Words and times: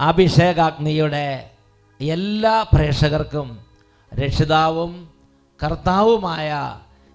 അഭിഷേകാഗ്നിയുടെ 0.00 1.50
എല്ലാ 2.00 2.66
പ്രേക്ഷകർക്കും 2.74 3.48
രക്ഷിതാവും 4.14 5.08
കർത്താവുമായ 5.60 6.50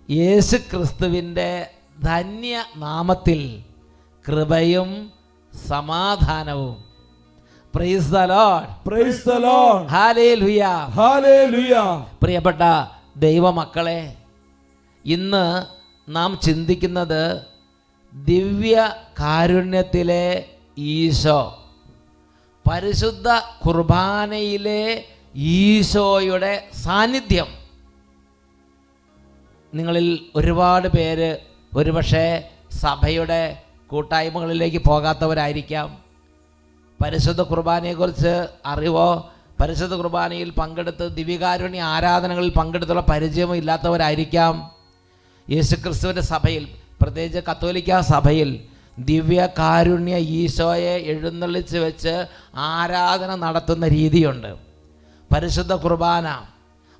യേശു 0.10 0.58
ക്രിസ്തുവിന്റെ 0.58 1.68
ധന്യ 2.04 2.64
നാമത്തിൽ 2.78 3.64
കൃപയും 4.26 5.12
സമാധാനവും. 5.68 6.76
പ്രിയപ്പെട്ട 12.24 12.62
ദൈവമക്കളെ 13.18 14.14
ഇന്ന് 15.06 15.46
നാം 16.12 16.40
ചിന്തിക്കുന്നത് 16.44 17.22
ദിവ്യ 18.16 18.94
കാരുണ്യത്തിലെ 19.20 20.46
ഈശോ 20.78 21.66
പരിശുദ്ധ 22.72 23.28
കുർബാനയിലെ 23.66 25.06
ഈശോയുടെ 25.36 26.68
സാന്നിധ്യം. 26.84 27.48
നിങ്ങളിൽ 29.74 30.26
ഒരുപാട് 30.36 30.88
പേര് 30.88 31.38
ഒരുപക്ഷെ 31.76 32.50
സഭയുടെ 32.72 33.64
കൂട്ടായ്മകളിലേക്ക് 33.88 34.78
പോകാത്തവരായിരിക്കാം. 34.78 36.00
പരിശുദ്ധ 37.04 37.42
കുർബാനയെക്കുറിച്ച് 37.42 38.48
അറിവോ? 38.66 39.32
പരിശുദ്ധ 39.62 39.94
കുർബാനയിൽ 39.94 40.50
പങ്കെടുത്ത് 40.50 41.16
ദിവ്യകാരുണ്യ 41.16 41.82
ആരാധനകളിൽ 41.82 42.50
പങ്കെടുത്തുള്ള 42.50 43.02
പരിചയമോ 43.02 43.56
ഇല്ലാത്തവരായിരിക്കാം. 43.56 44.72
യേശുക്രിസ്തുവിന്റെ 45.50 46.22
സഭയിൽ 46.22 46.68
പ്രത്യേകിച്ച് 47.02 47.52
കത്തോലിക്ക 47.52 48.00
സഭയിൽ 48.00 48.60
ദിവ്യ 49.00 49.48
കാരുണ്യ 49.58 50.18
ഈശോയെ 50.18 50.98
എഴുന്നള്ളിച്ച് 50.98 51.78
വെച്ച് 51.78 52.26
ആരാധന 52.56 53.36
നടത്തുന്ന 53.36 53.88
രീതിയുണ്ട്. 53.88 54.56
പരിശുദ്ധ 55.34 55.74
കുർബാന 55.74 56.42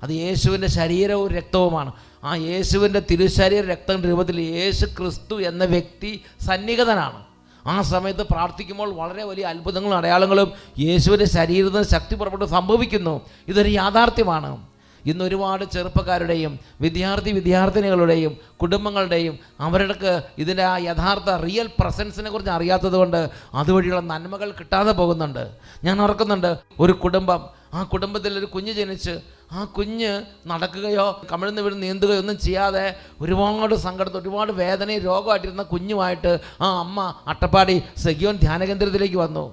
അത് 0.02 0.10
യേശുവിന്റെ 0.10 0.68
ശരീരവും 0.68 1.28
രക്തവുമാണ്. 1.28 1.92
ആ 2.24 2.34
യേശുവിന്റെ 2.34 3.02
തിരുശരീര 3.10 3.66
രക്തം 3.66 4.02
രൂപത്തിൽ 4.02 4.40
യേശു 4.40 4.86
ക്രിസ്തു 4.86 5.40
എന്ന 5.40 5.64
വ്യക്തി 5.64 6.22
സന്നിഹിതനാണ്. 6.40 7.24
ആ 7.66 7.82
സമയത്ത് 7.82 8.22
പ്രാർത്ഥിക്കുമ്പോൾ 8.22 8.94
വളരെ 8.94 9.24
വലിയ 9.24 9.44
അത്ഭുതങ്ങളും 9.44 9.96
അടയാളങ്ങളും 9.96 10.52
യേശുവിന്റെ 10.78 11.24
ശരീരത്തിന് 11.26 11.82
ശക്തി 11.82 12.14
പുറപ്പെട്ട് 12.14 12.44
സംഭവിക്കുന്നു. 12.44 13.20
ഇതൊരു 13.48 13.68
യാഥാർത്ഥ്യമാണ്. 13.68 14.66
ഇന്ന് 15.10 15.22
ഒരുപാട് 15.24 15.64
ചെറുപ്പക്കാരുടെയും 15.74 16.52
വിദ്യാർത്ഥി 16.84 17.30
വിദ്യാർത്ഥിനികളുടെയും 17.38 18.32
കുടുംബങ്ങളുടെയും 18.62 19.34
അവരുടെ 19.66 20.14
ഇതിന്റെ 20.38 20.64
ആ 20.72 20.76
യഥാർത്ഥ 20.88 21.30
റിയൽ 21.46 21.68
പ്രസൻസിനെ 21.80 22.30
കുറിച്ച് 22.30 22.52
അറിയാത്തത് 22.56 22.96
കൊണ്ട് 23.02 23.20
അതുവഴിയുള്ള 23.60 24.02
നന്മകൾ 24.12 24.48
കിട്ടാതെ 24.60 24.92
പോകുന്നുണ്ട്. 25.00 25.44
ഞാൻ 25.86 25.96
ഓർക്കുന്നുണ്ട് 26.06 26.50
ഒരു 26.84 26.94
കുടുംബം 27.04 27.42
ആ 27.76 27.80
കുടുംബത്തിൽ 27.92 28.32
ഒരു 28.38 28.48
കുഞ്ഞ് 28.52 28.72
ജനിച്ച് 28.72 29.14
ആ 29.56 29.60
കുഞ്ഞ് 29.76 30.12
നടക്കുകയോ 30.50 31.04
കമിഴ്ന്ന് 31.30 31.62
വീട് 31.64 31.76
നീന്തുകയോ 31.82 32.20
ഒന്നും 32.22 32.36
ചെയ്യാതെ 32.44 32.84
ഒരുപാട് 33.22 33.74
സങ്കടത്തിൽ 33.84 34.20
ഒരുപാട് 34.20 34.52
വേദനയും 34.62 35.02
രോഗമായിട്ടിരുന്ന 35.10 35.64
കുഞ്ഞുമായിട്ട് 35.74 36.32
ആ 36.64 36.68
അമ്മ 36.84 37.00
അട്ടപ്പാടി 37.32 37.76
സഖിയോൻ 38.04 38.36
ധ്യാനകേന്ദ്രത്തിലേക്ക് 38.44 39.18
വന്നു. 39.24 39.44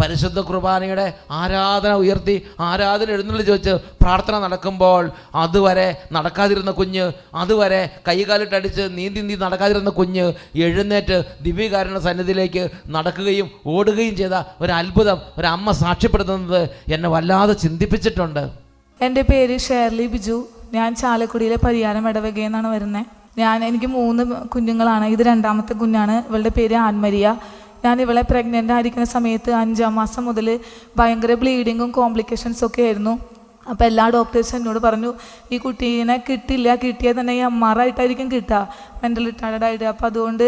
പരിശുദ്ധ 0.00 0.38
കുർബാനയുടെ 0.40 1.06
ആരാധന 1.30 1.92
ഉയർത്തി 1.92 2.36
ആരാധന 2.60 3.10
എഴുന്നള്ളി 3.10 3.42
ചോദിച്ച് 3.42 3.74
പ്രാർത്ഥന 4.02 4.38
നടക്കുമ്പോൾ 4.38 5.10
അതുവരെ 5.34 5.88
നടക്കാതിരുന്ന 6.12 6.70
കുഞ്ഞ് 6.70 7.04
അതുവരെ 7.34 7.82
കൈകാലിട്ടടിച്ച് 8.08 8.80
നീന്തി 8.80 9.20
നീന്തി 9.20 9.36
നടക്കാതിരുന്ന 9.44 9.90
കുഞ്ഞ് 9.90 10.26
എഴുന്നേറ്റ് 10.68 11.18
ദിവ്യകാരണ 11.42 11.98
സന്നിധിയിലേക്ക് 11.98 12.64
നടക്കുകയും 12.96 13.50
ഓടുകയും 13.66 14.16
ചെയ്ത 14.16 14.42
ഒരു 14.60 14.72
അത്ഭുതം 14.72 15.18
ഒരു 15.38 15.46
അമ്മ 15.46 15.70
സാക്ഷ്യപ്പെടുത്തുന്നത് 15.84 16.62
എന്നെ 16.88 17.08
വല്ലാതെ 17.08 17.52
ചിന്തിപ്പിച്ചിട്ടുണ്ട്. 17.52 18.44
എന്റെ 19.02 19.22
പേര് 19.22 19.58
ഷേർലി 19.68 20.06
ബിജു. 20.06 20.38
ഞാൻ 20.74 20.94
ചാലക്കുടിയിലെ 20.94 21.58
പരിയാരം 21.66 22.08
ഇടവകയിൽ 22.08 22.44
നിന്നാണ് 22.44 22.68
വരുന്നത്. 22.74 23.06
ഞാൻ 23.38 23.64
എനിക്ക് 23.64 23.86
മൂന്ന് 23.86 24.22
കുഞ്ഞുങ്ങളാണ്. 24.54 25.04
ഇത് 25.04 25.22
രണ്ടാമത്തെ 25.22 25.74
കുഞ്ഞാണ്. 25.74 26.14
ഇവളുടെ 26.28 26.52
പേര് 26.56 26.74
ആൻമരിയ. 26.74 27.26
ഞാൻ 27.84 28.00
ഇവളെ 28.00 28.22
പ്രഗ്നന്റ് 28.30 28.72
ആയിരിക്കുന്ന 28.72 29.06
സമയത്ത് 29.16 29.50
അഞ്ചാം 29.64 29.94
മാസം 29.94 30.24
മുതൽ 30.24 30.48
ഭയങ്കര 30.98 31.34
ബ്ലീഡിങ്ങും 31.34 31.90
കോംപ്ലിക്കേഷൻസ് 32.00 32.64
ഒക്കെ 32.66 32.82
ആയിരുന്നു. 32.82 33.14
അപ്പോൾ 33.70 33.84
എല്ലാ 33.84 34.04
ഡോക്ടേഴ്സും 34.14 34.56
എന്നോട് 34.56 34.78
പറഞ്ഞു 34.84 35.10
ഈ 35.52 35.56
കുട്ടീനെ 35.64 36.16
കിട്ടില്ല 36.28 36.74
കിട്ടിയാൽ 36.74 37.14
തന്നെ 37.20 37.32
ഈ 37.38 37.40
അമ്മാറായിട്ടായിരിക്കും 37.48 38.28
കിട്ടുക. 38.32 38.60
മെന്റൽ 39.02 39.24
റിട്ടയർഡ് 39.26 39.64
ആയിട്ട്. 39.64 39.84
അപ്പോൾ 39.90 40.06
അതുകൊണ്ട് 40.06 40.46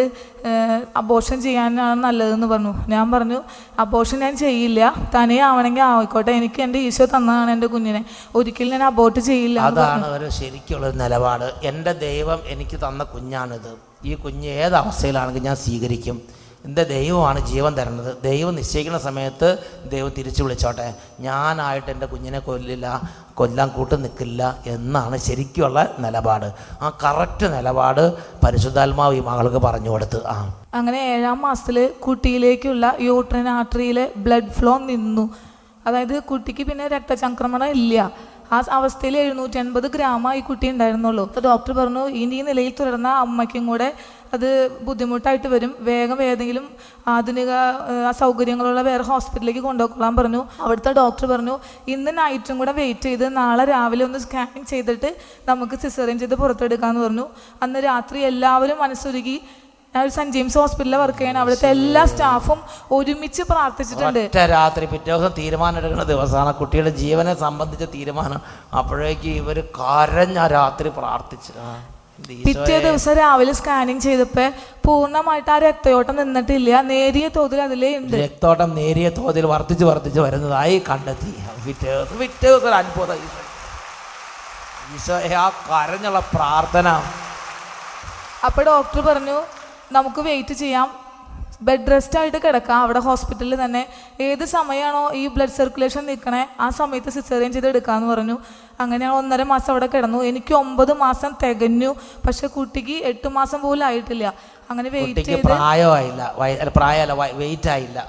അബോഷൻ 1.01 1.39
ചെയ്യാനാണ് 1.43 2.03
നല്ലതെന്ന് 2.07 2.47
പറഞ്ഞു. 2.53 2.73
ഞാൻ 2.95 3.05
പറഞ്ഞു 3.13 3.39
അബോഷൻ 3.85 4.19
ഞാൻ 4.25 4.37
ചെയ്യില്ല. 4.37 4.81
തനിയെ 5.15 5.43
ആവണമെങ്കിൽ 5.49 5.85
ആയിക്കോട്ടെ. 5.89 6.33
എനിക്ക് 6.41 6.63
എന്റെ 6.67 6.79
ഈശോ 6.79 7.07
തന്നതാണ് 7.15 7.51
എന്റെ 7.51 7.67
കുഞ്ഞിനെ. 7.75 8.03
ഒരിക്കലും 8.35 8.73
ഞാൻ 8.77 8.85
അബോട്ട് 8.91 9.21
ചെയ്യില്ല. 9.21 9.61
അതാണ് 9.61 10.07
ഒരു 10.17 10.29
ശരിക്കുള്ള 10.39 10.91
നിലപാട്. 11.03 11.49
എന്റെ 11.73 11.93
ദൈവം 12.07 12.41
എനിക്ക് 12.55 12.79
തന്ന 12.87 13.05
കുഞ്ഞാണിത്. 13.15 13.73
ഈ 14.05 14.15
കുഞ്ഞ് 14.25 14.51
ഏത് 14.65 14.77
അവസ്ഥയിലാണെങ്കിൽ 14.83 15.45
ഞാൻ 15.51 15.57
സ്വീകരിക്കും. 15.67 16.19
എന്റെ 16.65 16.85
ദൈവമാണ് 16.85 17.47
ജീവൻ 17.47 17.75
തരുന്നത്. 17.75 18.17
ദൈവം 18.23 18.55
നിശ്ചയിക്കുന്ന 18.55 18.99
സമയത്ത് 18.99 19.59
ദൈവം 19.89 20.13
തിരിച്ചു 20.19 20.43
വിളിച്ചോട്ടെ. 20.43 20.95
ഞാനായിട്ട് 21.21 21.91
എന്റെ 21.91 22.07
കുഞ്ഞിനെ 22.07 22.39
കൊല്ലില്ല 22.39 23.03
കൊല്ലാൻ 23.35 23.69
കൂട്ട് 23.69 24.05
നിൽക്കില്ല 24.05 24.59
എന്നാണ് 24.67 25.17
ശരിക്കുള്ള 25.17 25.95
നിലപാട്. 25.99 26.53
ആ 26.83 26.99
കറക്റ്റ് 27.05 27.57
നിലപാട് 27.57 28.15
പരിശുദ്ധാത്മാവ് 28.15 29.15
ഈ 29.15 29.21
മകൾക്ക് 29.21 29.57
പറഞ്ഞു 29.57 29.91
കൊടുത്ത്. 29.91 30.27
ആ. 30.27 30.63
അങ്ങനെ 30.75 30.99
ഏഴാം 30.99 31.41
മാസത്തിൽ 31.41 31.91
കുട്ടിയിലേക്കുള്ള 32.07 32.97
യൂട്രൻ 33.01 33.49
ആർട്ടറിയിലെ 33.49 34.13
ബ്ലഡ് 34.17 34.51
ഫ്ലോ 34.51 34.79
നിന്നു. 34.79 35.35
അതായത് 35.87 36.23
കുട്ടിക്ക് 36.23 36.63
പിന്നെ 36.63 36.89
രക്തചംക്രമണം 36.89 37.69
ഇല്ല. 37.69 38.13
ആ 38.53 38.63
അവസ്ഥയിൽ 38.71 39.19
എഴുന്നൂറ്റി 39.19 39.59
അൻപത് 39.59 39.91
ഗ്രാമ 39.91 40.35
ഈ 40.35 40.41
കുട്ടി 40.41 40.71
ഉണ്ടായിരുന്നുള്ളൂ. 40.71 41.25
അപ്പോൾ 41.25 41.41
ഡോക്ടർ 41.41 41.73
പറഞ്ഞു 41.73 42.07
ഇനി 42.07 42.35
ഈ 42.35 42.43
നിലയിൽ 42.43 42.73
തുടർന്ന 42.81 43.09
അമ്മയ്ക്കും 43.09 43.67
കൂടെ 43.67 43.95
അത് 44.35 44.49
ബുദ്ധിമുട്ടായിട്ട് 44.87 45.49
വരും. 45.55 45.73
വേഗം 45.89 46.19
ഏതെങ്കിലും 46.29 46.67
ആധുനിക 47.15 47.51
സൗകര്യങ്ങളുള്ള 48.21 48.83
വേറെ 48.91 49.05
ഹോസ്പിറ്റലിലേക്ക് 49.11 49.63
കൊണ്ടുപോയിക്കൊള്ളാൻ 49.69 50.15
പറഞ്ഞു. 50.21 50.43
അവിടുത്തെ 50.65 50.93
ഡോക്ടർ 51.01 51.27
പറഞ്ഞു 51.33 51.57
ഇന്ന് 51.95 52.13
നൈറ്റും 52.21 52.59
കൂടെ 52.63 52.73
വെയിറ്റ് 52.81 53.09
ചെയ്ത് 53.09 53.27
നാളെ 53.41 53.65
രാവിലെ 53.75 54.05
ഒന്ന് 54.09 54.21
സ്കാനിങ് 54.27 54.71
ചെയ്തിട്ട് 54.73 55.11
നമുക്ക് 55.51 55.79
സിസറിൻ 55.83 56.19
ചെയ്ത് 56.23 56.35
പുറത്തെടുക്കാമെന്ന് 56.43 57.05
പറഞ്ഞു. 57.07 57.27
അന്ന് 57.63 57.81
രാത്രി 57.91 58.21
എല്ലാവരും 58.31 58.81
മനസ്സൊരുക്കി 58.85 59.37
ഞാൻ 59.95 60.03
ഒരു 60.05 60.13
സെന്റ് 60.15 60.35
ജെയിംസ് 60.37 60.59
ഹോസ്പിറ്റലിൽ 60.59 60.97
വർക്ക് 61.01 61.19
ചെയ്യണം. 61.19 61.41
അവിടുത്തെ 61.41 61.69
എല്ലാ 61.75 62.03
സ്റ്റാഫും 62.13 62.61
ഒരുമിച്ച് 62.97 63.43
പ്രാർത്ഥിച്ചിട്ടുണ്ട്. 63.51 64.21
ഒറ്റ 64.31 64.39
രാത്രി 64.55 64.85
പിറ്റേ 64.93 65.11
ദിവസം 65.11 65.33
തീരുമാനം 65.39 65.79
എടുക്കുന്ന 65.81 66.05
ദിവസമാണ്. 66.13 66.53
കുട്ടിയുടെ 66.61 66.93
ജീവനെ 67.03 67.35
സംബന്ധിച്ച 67.45 67.85
തീരുമാനം. 67.97 68.41
അപ്പോഴേക്ക് 68.79 69.33
ഇവർ 69.41 69.59
കരഞ്ഞ 69.81 70.39
രാത്രി 70.57 70.91
പ്രാർത്ഥിച്ചു. 71.01 71.53
പിറ്റേ 72.19 72.79
ദിവസം 72.79 73.13
രാവിലെ 73.13 73.53
സ്കാനിങ് 73.53 74.01
ചെയ്തപ്പോ 74.01 74.45
പൂർണമായിട്ട് 74.85 75.51
ആ 75.51 75.59
രക്തയോട്ടം 75.59 76.17
നിന്നിട്ടില്ല. 76.17 76.81
നേരിയ 76.81 77.29
തോതിൽ 77.29 77.63
അതിലേ 77.63 77.97
ഉണ്ട് 77.99 78.17
രക്തോട്ടം 78.17 78.75
നേരിയ 78.75 79.09
തോതിൽ 79.09 79.47
വർദ്ധിച്ചു 79.47 79.85
വർദ്ധിച്ചു 79.85 80.21
വരുന്നതായി 80.21 80.83
കണ്ടെത്തി. 80.91 81.33
പിറ്റേ 81.67 81.91
ദിവസം 81.93 82.19
പിറ്റേ 82.19 82.49
ദിവസം 82.49 82.69
ഒരു 82.69 82.75
അത്ഭുതം 82.75 83.15
ഈശോ. 83.15 83.43
ഈശോയെ 84.95 85.35
ആ 85.35 85.49
കരഞ്ഞുള്ള 85.71 86.21
പ്രാർത്ഥന. 86.35 86.89
അപ്പൊ 88.47 88.63
ഡോക്ടർ 88.63 89.01
പറഞ്ഞു 89.01 89.43
നമുക്ക് 89.93 90.21
വെയിറ്റ് 90.21 90.55
ചെയ്യാം. 90.55 91.04
ബെഡ് 91.67 91.91
റെസ്റ്റ് 91.93 92.19
ആയിട്ട് 92.19 92.39
കിടക്കാം. 92.45 92.79
അവിടെ 92.85 93.01
ഹോസ്പിറ്റലിൽ 93.09 93.65
തന്നെ 93.65 93.83
ഏത് 94.21 94.45
സമയമാണോ 94.45 95.03
ഈ 95.21 95.27
ബ്ലഡ് 95.35 95.57
സർക്കുലേഷൻ 95.59 96.03
നിൽക്കണേ 96.07 96.43
ആ 96.61 96.69
സമയത്ത് 96.79 97.11
സിസേറിയൻ 97.17 97.53
ചെയ്ത് 97.53 97.69
എടുക്കാമെന്ന് 97.69 98.09
പറഞ്ഞു. 98.13 98.37
അങ്ങനെ 98.81 99.07
ഒന്നര 99.19 99.43
മാസം 99.43 99.71
അവിടെ 99.73 99.89
കിടന്നു. 99.95 100.21
എനിക്ക് 100.31 100.55
ഒമ്പത് 100.55 100.93
മാസം 101.05 101.33
തികഞ്ഞു. 101.43 101.91
പക്ഷെ 102.27 102.47
കുട്ടിക്ക് 102.47 102.97
എട്ട് 103.13 103.29
മാസം 103.39 103.61
പോലും 103.63 103.87
ആയിട്ടില്ല. 103.87 104.35
അങ്ങനെ 104.71 104.89
വെയിറ്റ് 104.97 105.21
ചെയ്ത് 105.21 105.47
പ്രായമായില്ല. 105.47 106.23
പ്രായമല്ല 106.77 107.13
വെയിറ്റ് 107.43 107.71
ആയില്ല. 107.75 108.01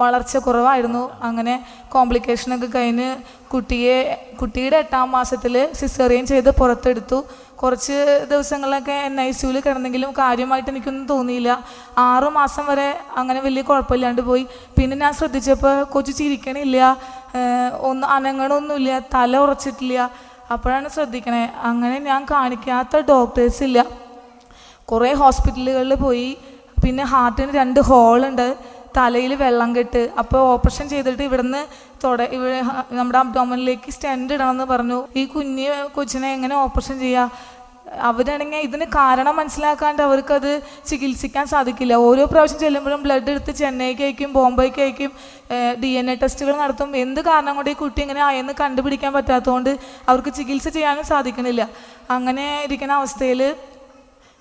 വളർച്ച 0.00 0.36
കുറവായിരുന്നു. 0.36 1.04
അങ്ങനെ 1.22 1.54
കോംപ്ലിക്കേഷനൊക്കെ 1.92 2.66
കഴിഞ്ഞ് 2.74 3.08
കുട്ടിയെ 3.52 3.96
കുട്ടിയുടെ 4.40 4.76
എട്ടാം 4.76 5.10
മാസത്തിൽ 5.10 5.54
സിസേറിയൻ 5.78 6.26
ചെയ്ത് 6.26 6.50
പുറത്തെടുത്തു. 6.50 7.18
കുറച്ച് 7.62 8.26
ദിവസങ്ങളിലൊക്കെ 8.30 8.92
എൻ 8.92 9.20
ഐ 9.20 9.30
സിയുൽ 9.30 9.56
കിടന്നെങ്കിലും 9.60 10.10
കാര്യമായിട്ട് 10.12 10.70
എനിക്കൊന്നും 10.70 11.06
തോന്നിയില്ല. 11.06 11.50
ആറു 11.98 12.28
മാസം 12.28 12.66
വരെ 12.66 12.88
അങ്ങനെ 13.16 13.40
വലിയ 13.40 13.62
കുഴപ്പമില്ലാണ്ട് 13.62 14.22
പോയി. 14.22 14.44
പിന്നെ 14.78 14.96
ഞാൻ 14.96 15.12
ശ്രദ്ധിച്ചപ്പോൾ 15.12 15.82
കൊച്ചു 15.94 16.12
ചിരിക്കണില്ല. 16.12 16.78
ഒന്ന് 17.90 18.06
അനങ്ങണമൊന്നുമില്ല. 18.06 18.98
തല 19.14 19.36
ഉറച്ചിട്ടില്ല. 19.36 20.10
അപ്പോഴാണ് 20.52 20.88
ശ്രദ്ധിക്കണേ. 20.88 21.44
അങ്ങനെ 21.70 21.98
ഞാൻ 21.98 22.26
കാണിക്കാത്ത 22.30 22.96
ഡോക്ടേഴ്സ് 23.08 23.62
ഇല്ല. 23.62 23.78
കുറേ 24.84 25.12
ഹോസ്പിറ്റലുകളിൽ 25.12 25.94
പോയി. 25.94 26.28
പിന്നെ 26.84 27.04
ഹാർട്ടിന് 27.04 27.52
രണ്ട് 27.52 27.80
ഹോളുണ്ട് 27.80 28.56
തലയിൽ 28.96 29.32
വെള്ളം 29.42 29.70
കെട്ട് 29.76 30.02
അപ്പോൾ 30.20 30.40
ഓപ്പറേഷൻ 30.54 30.86
ചെയ്തിട്ട് 30.92 31.22
ഇവിടുന്ന് 31.28 31.60
തുട 32.04 32.22
ഇവിടെ 32.36 32.58
നമ്മുടെ 32.98 33.18
അബ്ഡോമനിലേക്ക് 33.24 33.90
സ്റ്റെൻഡ് 33.96 34.34
ഇടണമെന്ന് 34.36 34.66
പറഞ്ഞു. 34.72 34.98
ഈ 35.20 35.22
കുഞ്ഞ് 35.34 35.68
കൊച്ചിനെ 35.96 36.30
എങ്ങനെ 36.38 36.56
ഓപ്പറേഷൻ 36.64 36.98
ചെയ്യുക 37.04 37.30
അവരാണെങ്കിൽ 38.08 38.64
ഇതിന് 38.66 38.86
കാരണം 38.96 39.34
മനസ്സിലാക്കാണ്ട് 39.40 40.00
അവർക്കത് 40.06 40.50
ചികിത്സിക്കാൻ 40.88 41.44
സാധിക്കില്ല. 41.52 41.94
ഓരോ 42.08 42.24
പ്രാവശ്യം 42.32 42.58
ചെല്ലുമ്പോഴും 42.64 43.00
ബ്ലഡ് 43.06 43.30
എടുത്ത് 43.34 43.52
ചെന്നൈക്ക് 43.60 44.02
അയക്കും 44.06 44.30
ബോംബെക്ക് 44.36 44.80
അയക്കും 44.86 45.12
ഡി 45.82 45.90
എൻ 46.00 46.08
എ 46.12 46.16
ടെസ്റ്റുകൾ 46.22 46.54
നടത്തും. 46.62 46.90
എന്ത് 47.04 47.20
കാരണം 47.30 47.54
കൊണ്ട് 47.58 47.70
ഈ 47.74 47.76
കുട്ടി 47.82 48.00
ഇങ്ങനെ 48.04 48.22
ആയെന്ന് 48.28 48.54
കണ്ടുപിടിക്കാൻ 48.60 49.12
പറ്റാത്തതുകൊണ്ട് 49.16 49.72
അവർക്ക് 50.10 50.32
ചികിത്സ 50.38 50.68
ചെയ്യാനും 50.76 51.06
സാധിക്കണില്ല. 51.12 51.64
അങ്ങനെ 52.16 52.46
ഇരിക്കുന്ന 52.66 53.00
അവസ്ഥയിൽ 53.00 53.42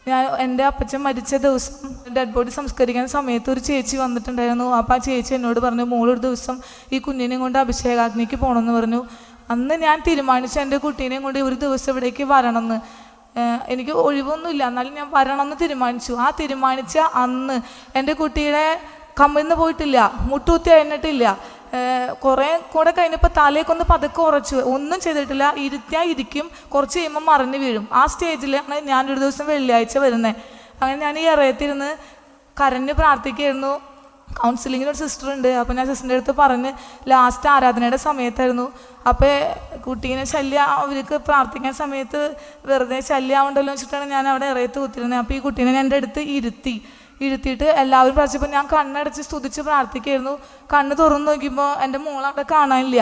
ഞാൻ 0.08 0.24
എന്റെ 0.46 0.64
അപ്പച്ചൻ 0.64 1.00
മരിച്ച 1.06 1.36
ദിവസം 1.46 1.88
ഡെഡ് 2.16 2.34
ബോഡി 2.36 2.52
സംസ്കരിക്കുന്ന 2.58 3.10
സമയത്ത് 3.16 3.50
ഒരു 3.54 3.62
ചേച്ചി 3.68 3.96
വന്നിട്ടുണ്ടായിരുന്നു. 3.98 4.68
അപ്പോൾ 4.80 4.94
ആ 4.94 5.00
ചേച്ചി 5.08 5.34
എന്നോട് 5.38 5.60
പറഞ്ഞു 5.66 5.86
മോളൊരു 5.94 6.22
ദിവസം 6.28 6.56
ഈ 6.94 7.00
കുഞ്ഞിനെയും 7.00 7.42
കൊണ്ട് 7.42 7.58
അഭിഷേകാഗ്നിക്ക് 7.64 8.38
പോകണമെന്ന് 8.44 8.74
പറഞ്ഞു. 8.80 9.02
അന്ന് 9.54 9.76
ഞാൻ 9.86 9.98
തീരുമാനിച്ച 10.08 10.56
എന്റെ 10.60 10.78
കുട്ടീനെയും 10.78 11.24
കൊണ്ട് 11.24 11.40
ഒരു 11.40 11.56
ദിവസം 11.66 11.92
ഇവിടേക്ക് 11.92 12.24
വരണമെന്ന് 12.24 12.78
എനിക്ക് 13.74 13.94
ഒഴിവൊന്നുമില്ല. 14.06 14.64
എന്നാലും 14.68 14.94
ഞാൻ 15.00 15.08
വരണമെന്ന് 15.14 15.56
തീരുമാനിച്ചു. 15.62 16.14
ആ 16.14 16.28
തീരുമാനിച്ച 16.40 16.98
അന്ന് 17.24 17.56
എന്റെ 18.00 18.14
കുട്ടിയുടെ 18.14 18.66
കമ്മിന്ന് 19.20 19.56
പോയിട്ടില്ല. 19.56 19.98
മുട്ടൂത്തി 20.30 20.70
കഴിഞ്ഞിട്ടില്ല 20.70 21.26
കുറേ 22.26 22.50
കൂടെ 22.74 22.92
കഴിഞ്ഞപ്പോൾ 22.98 23.32
തലയൊക്കൊന്ന് 23.38 23.86
പതുക്കെ 23.94 24.22
ഉറച്ചു. 24.22 24.56
ഒന്നും 24.76 25.00
ചെയ്തിട്ടില്ല. 25.06 25.46
ഇരുത്തിയാൽ 25.66 26.08
ഇരിക്കും. 26.14 26.46
കുറച്ച് 26.74 26.98
കഴിയുമ്പോൾ 27.00 27.24
മറിഞ്ഞ് 27.32 27.60
വീഴും. 27.66 27.86
ആ 28.00 28.06
സ്റ്റേജിലാണ് 28.14 28.80
ഞാനൊരു 28.92 29.20
ദിവസം 29.26 29.46
വെള്ളിയാഴ്ച 29.52 29.98
വരുന്നത് 30.06 30.36
അങ്ങനെ 30.82 30.98
ഞാൻ 31.06 31.16
ഈ 31.20 31.26
ഇറയത്തിരുന്ന് 31.36 31.92
കരഞ്ഞ് 32.58 32.94
പ്രാർത്ഥിക്കുകയായിരുന്നു 33.02 33.74
കൗൺസിലിങ്ങിന് 34.40 34.90
ഒരു 34.92 35.00
സിസ്റ്റർ 35.02 35.28
ഉണ്ട്. 35.34 35.48
അപ്പോൾ 35.60 35.74
ഞാൻ 35.74 35.86
സിസ്റ്ററിന്റെ 35.88 36.16
അടുത്ത് 36.16 36.34
പറഞ്ഞ് 36.40 36.72
ലാസ്റ്റ് 37.12 37.48
ആരാധനയുടെ 37.50 38.00
സമയത്തായിരുന്നു. 38.08 38.66
അപ്പോൾ 39.12 39.34
കുട്ടീനെ 39.86 40.24
ശല്യം 40.34 40.64
അവർക്ക് 40.78 41.18
പ്രാർത്ഥിക്കാൻ 41.28 41.74
സമയത്ത് 41.74 42.22
വെറുതെ 42.70 43.00
ശല്യമാവണ്ടല്ലോ 43.10 43.74
വെച്ചിട്ടാണ് 43.74 44.06
ഞാൻ 44.16 44.28
അവിടെ 44.32 44.48
ഇറയത്ത് 44.54 44.80
കുത്തിരുന്നത് 44.80 45.20
അപ്പോൾ 45.24 45.36
ഈ 45.38 45.40
കുട്ടീനെ 45.46 45.80
എന്റെ 45.80 46.00
അടുത്ത് 46.02 46.24
ഇരുത്തി. 46.38 46.76
ഇരുത്തിയിട്ട് 47.26 47.68
എല്ലാവരും 47.82 48.16
പ്രാർത്ഥിച്ചപ്പോൾ 48.18 48.52
ഞാൻ 48.58 48.66
കണ്ണടച്ച് 48.74 49.22
സ്തുതിച്ച് 49.28 49.62
പ്രാർത്ഥിക്കായിരുന്നു. 49.68 50.34
കണ്ണ് 50.74 50.94
തുറന്ന് 51.02 51.28
നോക്കിയപ്പോൾ 51.32 51.70
എന്റെ 51.86 52.00
മോൾ 52.06 52.24
അവിടെ 52.30 52.46
കാണാനില്ല. 52.52 53.02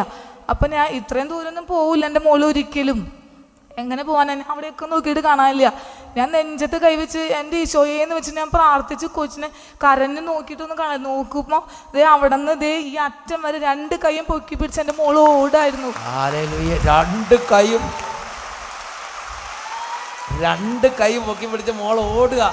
അപ്പം 0.51 0.69
ഞാൻ 0.75 0.87
ഇത്രയും 0.99 1.27
ദൂരമൊന്നും 1.33 1.65
പോവില്ല 1.73 2.05
എന്റെ 2.09 2.21
മോൾ 2.25 2.41
ഒരിക്കലും. 2.49 2.99
എങ്ങനെ 3.81 4.03
പോകാൻ 4.07 4.27
എന്നെ 4.31 4.45
അവിടെയൊക്കെ 4.51 4.85
നോക്കിയിട്ട് 4.91 5.21
കാണാനില്ല. 5.25 5.65
ഞാൻ 6.17 6.27
നെഞ്ചത്ത് 6.35 6.77
കൈവച്ച് 6.83 7.21
എന്റെ 7.39 7.57
ഈശോയേന്ന് 7.63 8.15
വെച്ച് 8.17 8.31
ഞാൻ 8.37 8.49
പ്രാർത്ഥിച്ച് 8.53 9.07
കൊച്ചിനെ 9.15 9.49
കരഞ്ഞ് 9.83 10.21
നോക്കിയിട്ടൊന്ന് 10.27 10.75
കാണാൻ 10.81 11.01
നോക്കുമ്പോൾ 11.07 11.61
ദേ 11.95 12.03
അവിടെ 12.11 12.37
നിന്ന് 12.37 12.53
ദേ 12.61 12.71
ഈ 12.91 12.93
അറ്റം 13.07 13.41
വരെ 13.45 13.57
രണ്ട് 13.69 13.95
കൈയും 14.05 14.25
പൊക്കി 14.29 14.55
പിടിച്ച് 14.61 14.79
എന്റെ 14.83 14.95
മോൾ 14.99 15.17
ഓടായിരുന്നു. 15.23 15.89
രണ്ട് 16.91 17.35
കൈയും 17.51 17.83
രണ്ട് 20.45 20.87
കൈ 21.01 21.11
പൊക്കി 21.27 21.45
പിടിച്ച് 21.51 21.75
മോൾ 21.81 21.99
ഓടുക. 21.99 22.43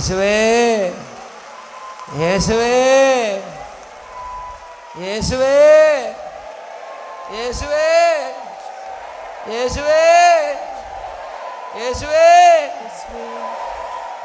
യേശുവേ 0.00 0.36
യേശുവേ 2.20 2.68
യേശുവേ 5.00 5.50
യേശുവേ 7.34 7.82
യേശുവേ 9.50 9.98
യേശുവേ 11.80 12.24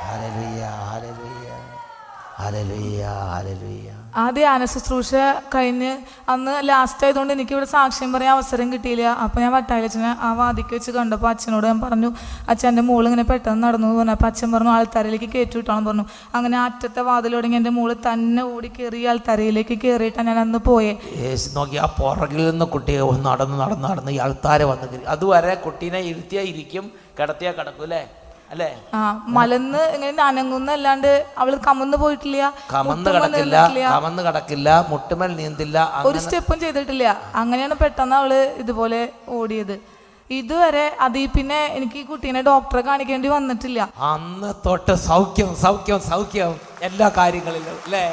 ഹല്ലേലൂയ 0.06 0.64
ഹല്ലേലൂയ 0.92 1.50
ഹല്ലേലൂയ 2.40 3.04
ഹല്ലേലൂയ 3.34 3.90
ആ 4.22 4.26
ധ്യാന 4.36 4.66
ശുശ്രൂഷ 4.74 5.12
കഴിഞ്ഞ് 5.54 5.90
അന്ന് 6.34 6.54
ലാസ്റ്റ് 6.70 7.04
ആയതുകൊണ്ട് 7.06 7.32
എനിക്ക് 7.36 7.54
ഇവിടെ 7.56 7.68
സാക്ഷ്യം 7.74 8.10
പറയാൻ 8.16 8.32
അവസരം 8.38 8.68
കിട്ടിയില്ല. 8.74 9.06
അപ്പോൾ 9.24 9.40
ഞാൻ 9.44 9.52
വട്ടായിലച്ഛനെ 9.56 10.12
ആ 10.28 10.30
വാദിക്ക് 10.40 10.74
വെച്ച് 10.78 10.92
കണ്ടപ്പോൾ 10.98 11.30
അച്ഛനോട് 11.34 11.66
ഞാൻ 11.72 11.80
പറഞ്ഞു 11.86 12.10
അച്ഛൻ 12.52 12.68
എന്റെ 12.72 12.84
മോൾ 12.90 13.04
ഇങ്ങനെ 13.10 13.26
പെട്ടെന്ന് 13.32 13.64
നടന്നു 13.68 13.88
എന്ന് 13.90 14.00
പറഞ്ഞു. 14.02 14.16
അപ്പോൾ 14.18 14.30
അച്ഛൻ 14.32 14.50
പറഞ്ഞു 14.56 14.74
ആൾത്തരയിലേക്ക് 14.78 15.30
കയറ്റി 15.36 15.58
വിട്ടോളം 15.62 15.86
പറഞ്ഞു. 15.90 16.06
അങ്ങനെ 16.38 16.58
അറ്റത്തെ 16.66 17.04
വാതിലോടെങ്കിൽ 17.10 17.60
എന്റെ 17.62 17.74
മോൾ 17.80 17.92
തന്നെ 18.08 18.44
ഓടി 18.54 18.72
കയറി 18.78 19.02
ആൾത്തരയിലേക്ക് 19.14 19.78
കയറിയിട്ടാണ് 19.86 20.30
ഞാൻ 20.32 20.40
അന്ന് 20.46 20.62
പോയേ. 20.70 20.94
നോക്കി 21.58 21.78
ആ 21.86 21.90
പുറകിൽ 22.02 22.44
നിന്ന് 22.52 22.68
കുട്ടിയെ 22.76 23.02
നടന്ന് 23.30 23.58
നടന്ന് 23.64 23.86
നടന്ന് 23.90 24.14
ഈ 24.18 24.20
ആൾത്താരെ 24.28 24.68
വന്ന് 24.72 25.02
അതുവരെ 25.16 25.56
കുട്ടീനെ 25.66 26.02
ഇരുത്തിയാൽ 26.12 26.48
ഇരിക്കും 26.54 26.86
കിടത്തിയാൽ 27.20 27.54
കിടക്കും 27.60 27.84
അല്ലേ? 27.88 28.04
ആ 28.98 29.02
മലന്ന് 29.38 29.82
ഇങ്ങനെ 29.96 30.24
അനങ്ങുന്നല്ലാണ്ട് 30.30 31.10
അവൾ 31.42 31.54
കമന്ന് 31.68 31.98
പോയിട്ടില്ല? 32.04 32.40
കമന്ന് 32.74 33.10
കടക്കില്ല 33.16 33.56
കമന്ന് 33.96 34.24
കടക്കില്ല 34.28 34.70
മുട്ടുമൽ 34.92 35.32
നീന്തില്ല 35.40 35.78
ഒരു 36.10 36.20
സ്റ്റെപ്പും 36.26 36.58
ചെയ്തിട്ടില്ല. 36.64 37.06
അങ്ങനെയാണ് 37.42 37.76
പെട്ടെന്ന് 37.84 38.16
അവൾ 38.22 38.32
ഇതുപോലെ 38.64 39.02
ഓടിയത്. 39.40 39.76
ഇതുവരെ 40.30 40.86
അതിൽ 41.06 41.26
പിന്നെ 41.34 41.60
എനിക്ക് 41.78 41.98
ഈ 42.02 42.06
കുട്ടീനെ 42.12 42.42
ഡോക്ടറെ 42.48 42.82
കാണിക്കേണ്ടി 42.88 43.30
വന്നിട്ടില്ല. 43.36 43.80
അന്ന് 44.12 44.52
തൊട്ട് 44.68 44.96
സൗഖ്യം 45.10 45.52
സൗഖ്യം 45.66 46.00
സൗഖ്യം 46.12 46.54
എല്ലാ 46.90 47.10
കാര്യങ്ങളിലും 47.20 47.78
അല്ലേ? 47.86 48.06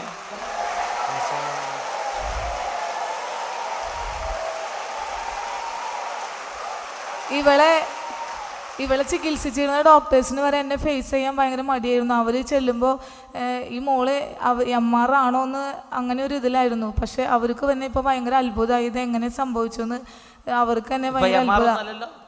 ഇവളെ 7.38 7.72
ഇവളെ 8.80 9.02
ചികിത്സിച്ചിരുന്ന 9.02 9.82
ഡോക്ടേഴ്സിന് 9.82 10.40
വരെ 10.40 10.58
എന്നെ 10.58 10.76
ഫേസ് 10.76 11.10
ചെയ്യാൻ 11.10 11.36
ഭയങ്കര 11.36 11.60
മടിയായിരുന്നു. 11.70 12.14
അവർ 12.14 12.34
ചെല്ലുമ്പോൾ 12.52 12.94
ഈ 13.76 13.78
മോൾ 13.88 14.08
അവ 14.50 14.62
എം 14.78 14.96
ആർ 15.00 15.10
ആണോ 15.24 15.42
എന്ന് 15.48 15.64
അങ്ങനെ 15.98 16.24
ഒരു 16.24 16.34
ഇതിലായിരുന്നു. 16.40 16.88
പക്ഷെ 17.00 17.22
അവർക്ക് 17.36 17.72
തന്നെ 17.72 17.86
ഇപ്പോൾ 17.86 18.00
ഭയങ്കര 18.08 18.34
അത്ഭുതമായി 18.42 18.86
ഇത് 18.90 18.98
എങ്ങനെ 18.98 19.28
സംഭവിച്ചു 19.40 19.82
എന്ന് 19.86 19.98
അവർക്ക് 20.62 20.94
തന്നെ 20.94 21.08
ഇപ്പൊ 21.08 21.20
ഭയങ്കര 21.20 21.40
അത്ഭുതം 21.44 22.20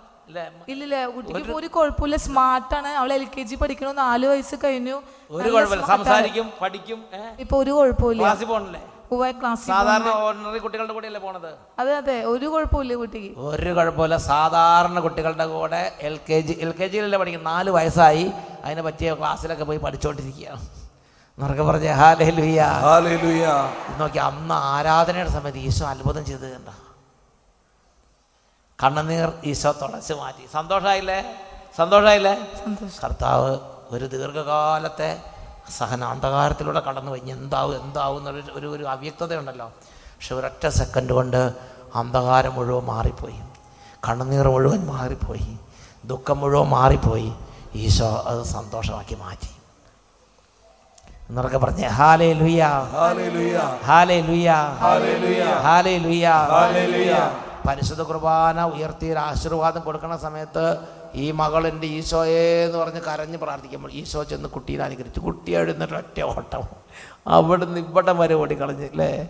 ഇല്ലില്ല 0.72 0.98
കുട്ടിക്ക് 1.14 1.52
ഒരു 1.60 1.68
കുഴപ്പമില്ല. 1.76 2.16
സ്മാർട്ടാണ് 2.26 2.90
അവൾ 3.00 3.12
എൽ 3.12 3.24
കെ 3.34 3.42
ജി 3.48 3.56
പഠിക്കണു. 3.62 3.90
നാല് 4.04 4.26
വയസ്സ് 4.26 4.56
കഴിഞ്ഞു. 4.64 4.96
ഒരു. 5.30 5.50
സംസാരിക്കും 5.92 6.46
പഠിക്കും? 6.62 7.00
ഇപ്പൊ 7.44 7.56
ഒരു 7.62 7.72
കുഴപ്പമില്ല. 7.78 8.22
സാധാരണ 9.70 10.08
ഓർഡിനറി 10.26 10.58
കുട്ടികളുടെ 10.64 10.94
കൂടെയല്ലേ 10.96 11.20
പോണത്? 11.26 11.50
അതെ 11.80 11.92
അതെ. 12.00 12.16
ഒരു 12.32 12.46
കുഴപ്പമില്ല 12.52 12.94
കുട്ടിക്ക്. 13.02 13.30
ഒരു 13.50 13.70
കുഴപ്പമില്ല 13.78 14.16
സാധാരണ 14.30 14.96
കുട്ടികളുടെ 15.06 15.46
കൂടെ 15.54 15.82
L 16.08 16.16
K 16.28 16.38
G 16.46 16.54
L 16.64 16.72
K 16.80 16.86
ജിയിലല്ലേ 16.92 17.18
പഠിക്കുന്നത്. 17.22 17.50
നാല് 17.54 17.70
വയസ്സായി. 17.78 18.24
അതിനെ 18.64 18.82
പറ്റിയ 18.88 19.14
ക്ലാസ്സിലൊക്കെ 19.20 19.64
പോയി 19.70 19.80
പഠിച്ചുകൊണ്ടിരിക്കുകയാണ് 19.86 20.62
എന്നൊക്കെ 21.38 21.64
പറഞ്ഞ 21.68 21.86
ഹാലേ 22.00 22.28
ലുയ്യ 22.38 22.60
ഹല്ലേലൂയ 22.86 23.44
നോക്കി 24.00 24.18
അന്ന് 24.28 24.56
ആരാധനയുടെ 24.72 25.32
സമയത്ത് 25.36 25.62
ഈശോ 25.68 25.84
അത്ഭുതം 25.92 26.24
ചെയ്ത് 26.30 26.46
കണ്ട? 26.54 26.68
കണ്ണുനീർ 28.78 29.28
ഈശോ 29.50 29.70
തുടച്ച് 29.82 30.14
മാറ്റി. 30.20 30.44
സന്തോഷമായില്ലേ 30.56 31.18
സന്തോഷമായില്ലേ 31.78 32.34
സന്തോഷം. 32.64 32.98
കർത്താവ് 33.04 33.52
ഒരു 33.94 34.06
ദീർഘകാലത്തെ 34.12 35.10
സഹനാന്തകാരത്തിലൂടെ 35.70 36.80
കടന്നു 36.80 37.10
പോയി. 37.10 37.22
എന്താവും 37.26 37.82
എന്താവും 37.82 38.18
എന്നൊരു 38.18 38.42
ഒരു 38.52 38.66
ഒരു 38.66 38.84
അവ്യക്തതയുണ്ടല്ലോ. 38.84 39.66
പക്ഷെ 39.66 40.34
ഒരൊറ്റ 40.34 40.68
സെക്കൻഡ് 40.68 41.12
കൊണ്ട് 41.12 41.54
അന്ധകാരം 41.94 42.54
മുഴുവൻ 42.54 42.84
മാറിപ്പോയി. 42.84 43.40
കണ്ണുനീർ 44.08 44.48
മുഴുവൻ 44.48 44.86
മാറിപ്പോയി. 44.86 45.58
ദുഃഖം 46.04 46.40
മുഴുവൻ 46.40 46.68
മാറിപ്പോയി. 46.68 47.34
ഈശോ 47.74 48.24
അത് 48.26 48.42
സന്തോഷമാക്കി 48.42 49.14
മാറ്റി. 49.14 49.48
എന്നൊക്കെ 51.28 51.58
പറഞ്ഞേ 51.58 51.88
ഹാലേ 51.88 52.32
ലുയാ 52.32 52.80
ഹാലേ 52.80 53.28
ലുയാ 53.28 53.78
ഹാലേ 53.84 54.20
ലുയാ 54.20 54.76
ഹാലേ 54.80 55.18
ലുയാ 55.18 55.46
ഹാലേ 55.60 55.98
ഹല്ലേലൂയ 56.44 57.53
പരിശുദ്ധ 57.66 58.02
കുർബാന 58.02 58.62
ഉയർത്തി 58.62 59.14
ആശീർവാദം 59.14 59.80
കൊടുക്കുന്ന 59.80 60.16
സമയത്ത് 60.16 60.78
ഈ 61.14 61.30
മകളെന്റെ 61.30 61.86
ഈശോയെ 61.86 62.64
എന്ന് 62.64 62.78
പറഞ്ഞ് 62.78 63.00
കരഞ്ഞ് 63.00 63.38
പ്രാർത്ഥിക്കുമ്പോൾ 63.38 63.92
ഈശോ 63.92 64.22
ചെന്ന് 64.22 64.48
കുട്ടീനെ 64.48 64.84
അനുകരിച്ചു 64.84 65.20
കുട്ടി 65.20 65.50
എഴുന്നിട്ട് 65.52 65.94
ഒറ്റ 65.94 66.22
ഓട്ടം. 66.22 66.62
അവിടുന്ന് 67.26 67.80
ഇവിടം 67.80 68.18
വരെ 68.18 68.34
ഓടിക്കളഞ്ഞ് 68.34 68.84
അല്ലേ? 68.84 69.28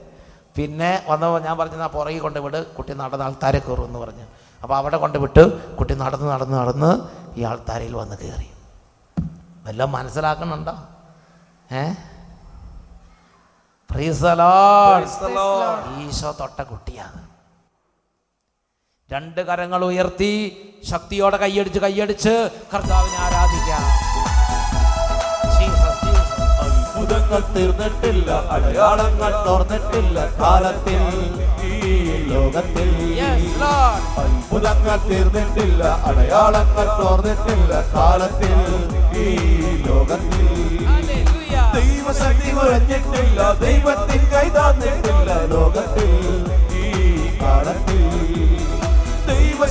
പിന്നെ 0.56 1.04
വന്നപ്പോൾ 1.08 1.40
ഞാൻ 1.40 1.58
പറഞ്ഞു 1.58 1.76
ആ 1.76 1.86
പുറകെ 1.86 2.18
കൊണ്ടുവിട് 2.18 2.74
കുട്ടി 2.74 2.94
നടന്ന് 2.94 3.24
ആൾത്താരെ 3.24 3.58
കയറും 3.58 3.84
എന്ന് 3.84 3.98
പറഞ്ഞു. 3.98 4.26
അപ്പോൾ 4.62 4.76
അവിടെ 4.76 4.96
കൊണ്ടുവിട്ട് 4.96 5.74
കുട്ടി 5.76 5.94
നടന്ന് 5.94 6.30
നടന്ന് 6.30 6.58
നടന്ന് 6.58 7.00
ഈ 7.36 7.42
ആൾത്താരയിൽ 7.42 7.96
വന്ന് 7.96 8.16
കയറി. 8.16 8.50
എല്ലാം 9.68 9.92
മനസ്സിലാക്കുന്നുണ്ടോ? 9.92 10.74
ഏ. 11.72 11.94
ഈശോ 16.06 16.32
തൊട്ട 16.40 16.62
കുട്ടിയാണ്. 16.62 17.23
രണ്ട് 19.14 19.40
കരങ്ങൾ 19.48 19.80
ഉയർത്തി 19.88 20.32
ശക്തിയോടെ 20.90 21.36
കൈയടിച്ച് 21.42 21.80
കൈയടിച്ച് 21.84 22.32
കർത്താവിനെ 22.72 23.18
ആരാധിക്കാം. 23.24 23.82
അത്ഭുതങ്ങൾ 26.64 27.42
തീർന്നിട്ടില്ല 27.54 28.30
അടയാളങ്ങൾ 28.54 29.32
തോർന്നിട്ടില്ല 29.46 30.18
കാലത്തിൽ 30.40 31.02
ഈ 31.70 31.94
ലോകത്തിൽ. 32.30 32.90
അത്ഭുതങ്ങൾ 34.22 34.98
തീർന്നിട്ടില്ല 35.08 35.82
അടയാളങ്ങൾ 36.10 36.86
തോർന്നിട്ടില്ല 37.00 37.72
കാലത്തിൽ 37.94 38.56
ഈ 39.24 39.28
ലോകത്തിൽ. 39.88 40.40
ദൈവശക്തി 41.76 42.50
കുറഞ്ഞിട്ടില്ല 42.56 43.38
ദൈവത്തിൻ 43.62 44.22
കൈതാന്നിട്ടില്ല 44.32 45.30
ലോകത്തിൽ 45.54 46.10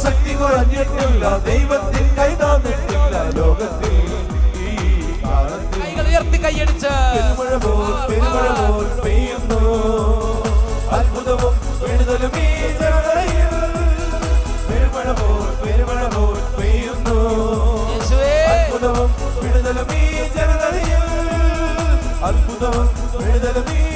ദൈവശക്തി 0.04 0.34
കുറഞ്ഞിട്ടില്ല 0.40 1.26
ദൈവത്തിൽ 1.46 2.06
കൈ 2.18 2.32
തന്നിട്ടില്ല 2.40 3.16
ലോകത്തിൽ. 3.38 3.94
കൈകൾ 5.76 6.06
ഉയർത്തി 6.12 6.38
കൈയടിച്ച്. 6.46 6.92
പെരുമഴ 7.38 7.54
പോൽ 7.66 7.94
പെരുമഴ 8.10 8.48
പോൽ 8.60 8.88
പെയ്യുന്നു. 9.04 9.62
അത്ഭുതവും 10.98 11.56
വിടുതലും 11.84 12.36
ഈ 12.44 12.50
ജനതയിൽ. 12.82 13.54
പെരുമഴ 14.68 15.08
പോൽ 15.22 15.48
പെരുമഴ 15.64 16.02
പോൽ 16.16 16.38
പെയ്യുന്നു. 16.60 17.18
അത്ഭുതവും 18.56 19.10
വിടുതലും 19.44 19.94
ഈ 20.02 20.06
ജനതയിൽ. 20.36 21.02
അത്ഭുതവും 22.30 22.88
വിടുതലും 23.22 23.70
ഈ 23.80 23.93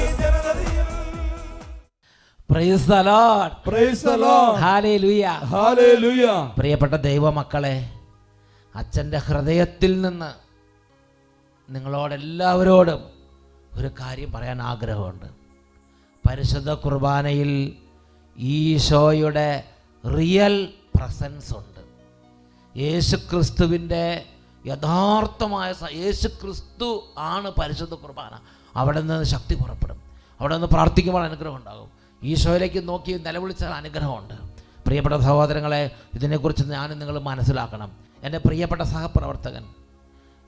പ്രിയപ്പെട്ട 6.56 6.92
ദൈവമക്കളെ 6.92 7.92
അച്ഛന്റെ 8.74 9.18
ഹൃദയത്തിൽ 9.18 10.00
നിന്ന് 10.00 10.32
നിങ്ങളോടെല്ലാവരോടും 11.72 13.04
ഒരു 13.74 13.90
കാര്യം 14.00 14.32
പറയാൻ 14.32 14.62
ആഗ്രഹമുണ്ട്. 14.62 15.26
പരിശുദ്ധ 16.28 16.72
കുർബാനയിൽ 16.72 17.76
ഈശോയുടെ 18.38 19.64
റിയൽ 20.18 20.68
പ്രസൻസ് 20.96 21.56
ഉണ്ട്. 21.56 21.80
യേശുക്രിസ്തുവിന്റെ 22.78 24.24
യഥാർത്ഥമായ 24.66 25.72
യേശു 25.72 25.92
യേശുക്രിസ്തു 25.92 27.04
ആണ് 27.18 27.52
പരിശുദ്ധ 27.60 27.94
കുർബാന. 27.94 28.38
അവിടെ 28.76 29.00
നിന്ന് 29.00 29.24
ശക്തി 29.24 29.54
പുറപ്പെടും. 29.54 30.02
അവിടെ 30.40 30.54
നിന്ന് 30.54 30.66
പ്രാർത്ഥിക്കുമ്പോൾ 30.66 31.24
അനുഗ്രഹം 31.24 31.56
ഉണ്ടാകും. 31.56 31.97
ഈശോയിലേക്ക് 32.22 32.88
നോക്കി 32.88 33.12
നിലവിളിച്ചാൽ 33.12 33.68
അനുഗ്രഹമുണ്ട്. 33.68 34.34
പ്രിയപ്പെട്ട 34.86 35.14
സഹോദരങ്ങളെ 35.14 35.90
ഇതിനെക്കുറിച്ച് 36.14 36.64
ഞാനും 36.64 36.98
നിങ്ങൾ 36.98 37.18
മനസ്സിലാക്കണം. 37.18 37.92
എന്റെ 38.22 38.38
പ്രിയപ്പെട്ട 38.38 38.82
സഹപ്രവർത്തകൻ 38.82 39.64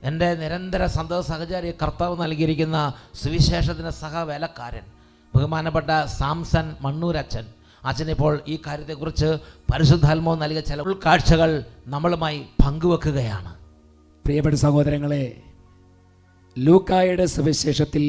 എന്റെ 0.03 0.35
നിരന്തര 0.35 0.85
സന്തോഷ 0.85 1.25
സഹചാരി 1.25 1.71
കർത്താവ് 1.71 2.23
നൽകിയിരിക്കുന്ന 2.23 2.93
സുവിശേഷത്തിന്റെ 3.13 3.89
സഹവേലക്കാരൻ 3.89 4.85
ബഹുമാനപ്പെട്ട 5.35 6.05
സാംസൺ 6.05 6.75
മണ്ണൂരച്ഛൻ. 6.81 7.45
അച്ഛനിപ്പോൾ 7.85 8.41
ഈ 8.47 8.59
കാര്യത്തെക്കുറിച്ച് 8.67 9.25
പരിശുദ്ധാത്മാവ് 9.73 10.41
നൽകിയ 10.41 10.59
ചില 10.59 10.81
ഉൾക്കാഴ്ചകൾ 10.81 11.63
നമ്മളുമായി 11.87 12.45
പങ്കുവെക്കുകയാണ്. 12.65 13.55
പ്രിയപ്പെട്ട 14.25 14.55
സഹോദരങ്ങളെ 14.55 15.41
ലൂക്കായുടെ 16.57 17.25
സുവിശേഷത്തിൽ 17.25 18.05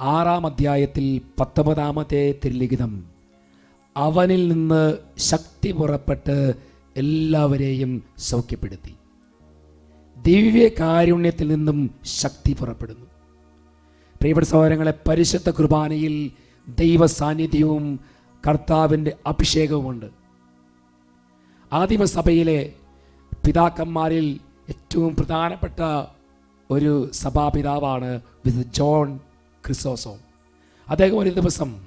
ആറാം 0.00 0.46
അധ്യായത്തിൽ 0.46 1.20
പത്തൊമ്പതാമത്തെ 1.40 2.34
തിരുലിഖിതം. 2.44 3.04
അവനിൽ 3.96 4.48
നിന്ന് 4.48 4.96
ശക്തി 5.18 5.72
പുറപ്പെട്ട് 5.72 6.54
എല്ലാവരെയും 6.96 8.02
സൗഖ്യപ്പെടുത്തി. 8.18 8.94
ദിവ്യ 10.26 10.68
കാരുണ്യത്തിൽ 10.68 11.48
നിന്നും 11.48 11.90
ശക്തി 12.04 12.56
പുറപ്പെടുന്നു. 12.60 13.06
പ്രിയപ്പെട്ട 14.20 14.46
സഹോദരങ്ങളെ 14.46 14.94
പരിശുദ്ധ 15.08 15.50
കുർബാനയിൽ 15.50 16.30
ദൈവ 16.80 17.06
സാന്നിധ്യവും 17.06 18.00
കർത്താവിന്റെ 18.48 19.16
അഭിഷേകവുമുണ്ട്. 19.26 20.06
ആദിമസഭയിലെ 21.72 22.72
പിതാക്കന്മാരിൽ 23.46 24.40
ഏറ്റവും 24.68 25.16
പ്രധാനപ്പെട്ട 25.16 26.06
ഒരു 26.70 27.10
സഭാപിതാവാണ് 27.12 28.20
വിത്ത് 28.46 28.72
ജോൺ 28.72 29.20
ക്രിസോസോം 29.68 30.18
അദ്ദേഹം 30.88 31.18
ഒരു 31.18 31.30
ദിവസം 31.30 31.80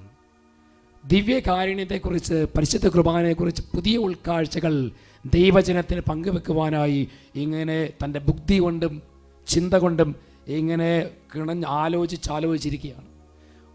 ദിവ്യകാരുണ്യത്തെക്കുറിച്ച് 1.08 2.34
പരിശുദ്ധ 2.34 2.88
കുർബാനയെക്കുറിച്ച് 2.88 3.62
പുതിയ 3.76 3.98
ഉൾക്കാഴ്ചകൾ 3.98 4.92
ദൈവജനത്തിന് 5.26 6.02
പങ്കുവെക്കുവാനായി 6.02 7.08
ഇങ്ങനെ 7.36 7.90
തന്റെ 8.04 8.20
ബുദ്ധി 8.20 8.58
കൊണ്ടും 8.58 9.02
ചിന്ത 9.48 9.74
കൊണ്ടും 9.74 10.16
ഇങ്ങനെ 10.48 11.10
കിണഞ്ഞ് 11.36 11.64
ആലോചിച്ച് 11.68 12.32
ആലോചിച്ചിരിക്കുകയാണ്. 12.32 13.06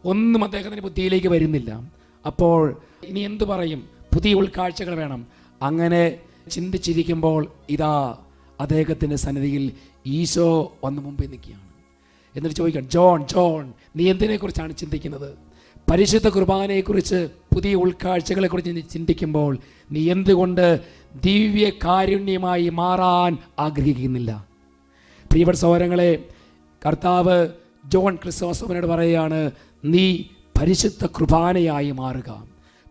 ഒന്നും 0.04 0.44
അദ്ദേഹത്തിന്റെ 0.44 0.82
ബുദ്ധിയിലേക്ക് 0.82 1.26
വരുന്നില്ല. 1.26 1.92
അപ്പോൾ 2.26 2.80
ഇനി 3.04 3.20
എന്തു 3.20 3.44
പറയും? 3.44 3.88
പുതിയ 4.14 4.34
ഉൾക്കാഴ്ചകൾ 4.34 4.94
വേണം. 4.94 5.26
അങ്ങനെ 5.62 6.18
ചിന്തിച്ചിരിക്കുമ്പോൾ 6.50 7.52
ഇതാ 7.70 8.16
അദ്ദേഹത്തിന്റെ 8.60 9.16
സന്നിധിയിൽ 9.16 9.72
ഈശോ 10.06 10.72
വന്നു 10.84 11.02
മുമ്പിൽ 11.02 11.30
നിൽക്കുകയാണ്. 11.30 11.65
എന്നിട്ട് 12.36 12.56
ചോദിക്കണം 12.56 12.88
ജോൺ 12.88 13.26
ജോൺ 13.26 13.72
നീ 13.96 14.10
എന്തിനെക്കുറിച്ചാണ് 14.10 14.76
ചിന്തിക്കുന്നത്? 14.76 15.38
പരിശുദ്ധ 15.90 16.28
കുർബാനയെക്കുറിച്ച് 16.28 17.28
പുതിയ 17.54 17.74
ഉൾക്കാഴ്ചകളെക്കുറിച്ച് 17.74 18.70
നീ 18.70 18.80
ചിന്തിക്കുമ്പോൾ 18.80 19.58
നീ 19.92 20.12
എന്തുകൊണ്ട് 20.12 20.80
ദിവ്യ 21.24 21.70
കാരുണ്യമായി 21.70 22.68
മാറാൻ 22.68 23.38
ആഗ്രഹിക്കുന്നില്ല? 23.58 24.46
പ്രിയപ്പെട്ട 25.30 25.58
സഹോദരങ്ങളെ 25.58 26.24
കർത്താവ് 26.86 27.48
ജോൺ 27.86 28.16
ക്രിസ്തോസവനോട് 28.16 28.86
പറയുകയാണ് 28.86 29.50
നീ 29.84 30.24
പരിശുദ്ധ 30.60 31.06
കുർബാനയായി 31.06 31.90
മാറുക. 31.90 32.46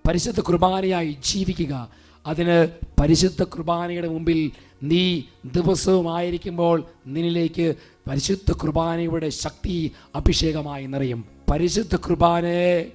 പരിശുദ്ധ 0.07 0.39
കുർബാനയായി 0.39 1.17
ജീവിക്കുക. 1.25 1.89
അതിന് 2.25 2.67
പരിശുദ്ധ 3.01 3.43
കുർബാനയുടെ 3.43 4.07
മുമ്പിൽ 4.07 4.51
നീ 4.83 5.21
ദിവസവും 5.55 6.15
ആയിരിക്കുമ്പോൾ 6.15 6.83
നിന്നിലേക്ക് 7.07 7.75
പരിശുദ്ധ 8.07 8.51
കുർബാനയുടെ 8.51 9.29
ശക്തി 9.29 9.91
അഭിഷേകമായി 10.15 10.85
നിറയും. 10.85 11.25
പരിശുദ്ധ 11.51 11.95
കുർബാനയെ 11.95 12.91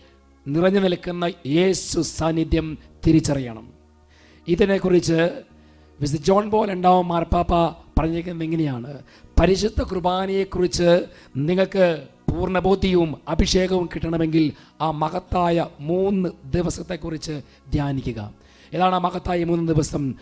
നിറഞ്ഞു 0.49 0.81
നിൽക്കുന്ന 0.81 1.33
യേശു 1.47 2.01
സാന്നിധ്യം 2.01 2.79
തിരിച്ചറിയണം. 3.07 3.69
ഇതിനെക്കുറിച്ച് 4.49 5.29
വിശുദ്ധ 6.01 6.27
ജോൺ 6.27 6.51
പോൾ 6.51 6.69
രണ്ടാമ 6.69 7.07
മാർപ്പാപ്പ 7.07 7.55
പറഞ്ഞിരിക്കുന്നത് 7.99 8.45
എങ്ങനെയാണ് 8.45 8.99
പരിശുദ്ധ 9.41 9.83
കുർബാനയെക്കുറിച്ച് 9.83 11.07
നിങ്ങൾക്ക് 11.37 12.07
പൂർണബോധ്യവും 12.31 13.17
അഭിഷേകവും 13.29 13.87
കിട്ടണമെങ്കിൽ 13.87 14.53
ആ 14.81 14.91
മഹത്തായ 14.91 15.67
മൂന്ന് 15.81 16.29
ദിവസത്തെക്കുറിച്ച് 16.53 17.41
ധ്യാനിക്കുക. 17.73 18.35
ഏതാണ് 18.75 18.95
ആ 18.95 18.99
മഹത്തായ 18.99 19.45
മൂന്ന് 19.45 19.73
ദിവസം? 19.73 20.15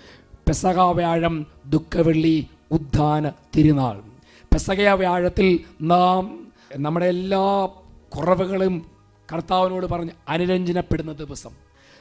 പെസക 0.49 0.81
വ്യാഴം 0.81 1.47
ദുഃഖവെള്ളി 1.67 2.47
ഉദ്ധാന 2.71 3.33
തിരുനാൾ. 3.57 4.18
പെസക 4.53 4.89
വ്യാഴത്തിൽ 4.89 5.61
നാം 5.81 6.49
നമ്മുടെ 6.77 7.07
എല്ലാ 7.07 7.69
കുറവുകളും 8.09 8.87
കർത്താവിനോട് 9.33 9.87
പറഞ്ഞ് 9.87 10.11
അനുരഞ്ജനപ്പെടുന്ന 10.29 11.13
ദിവസം. 11.13 11.51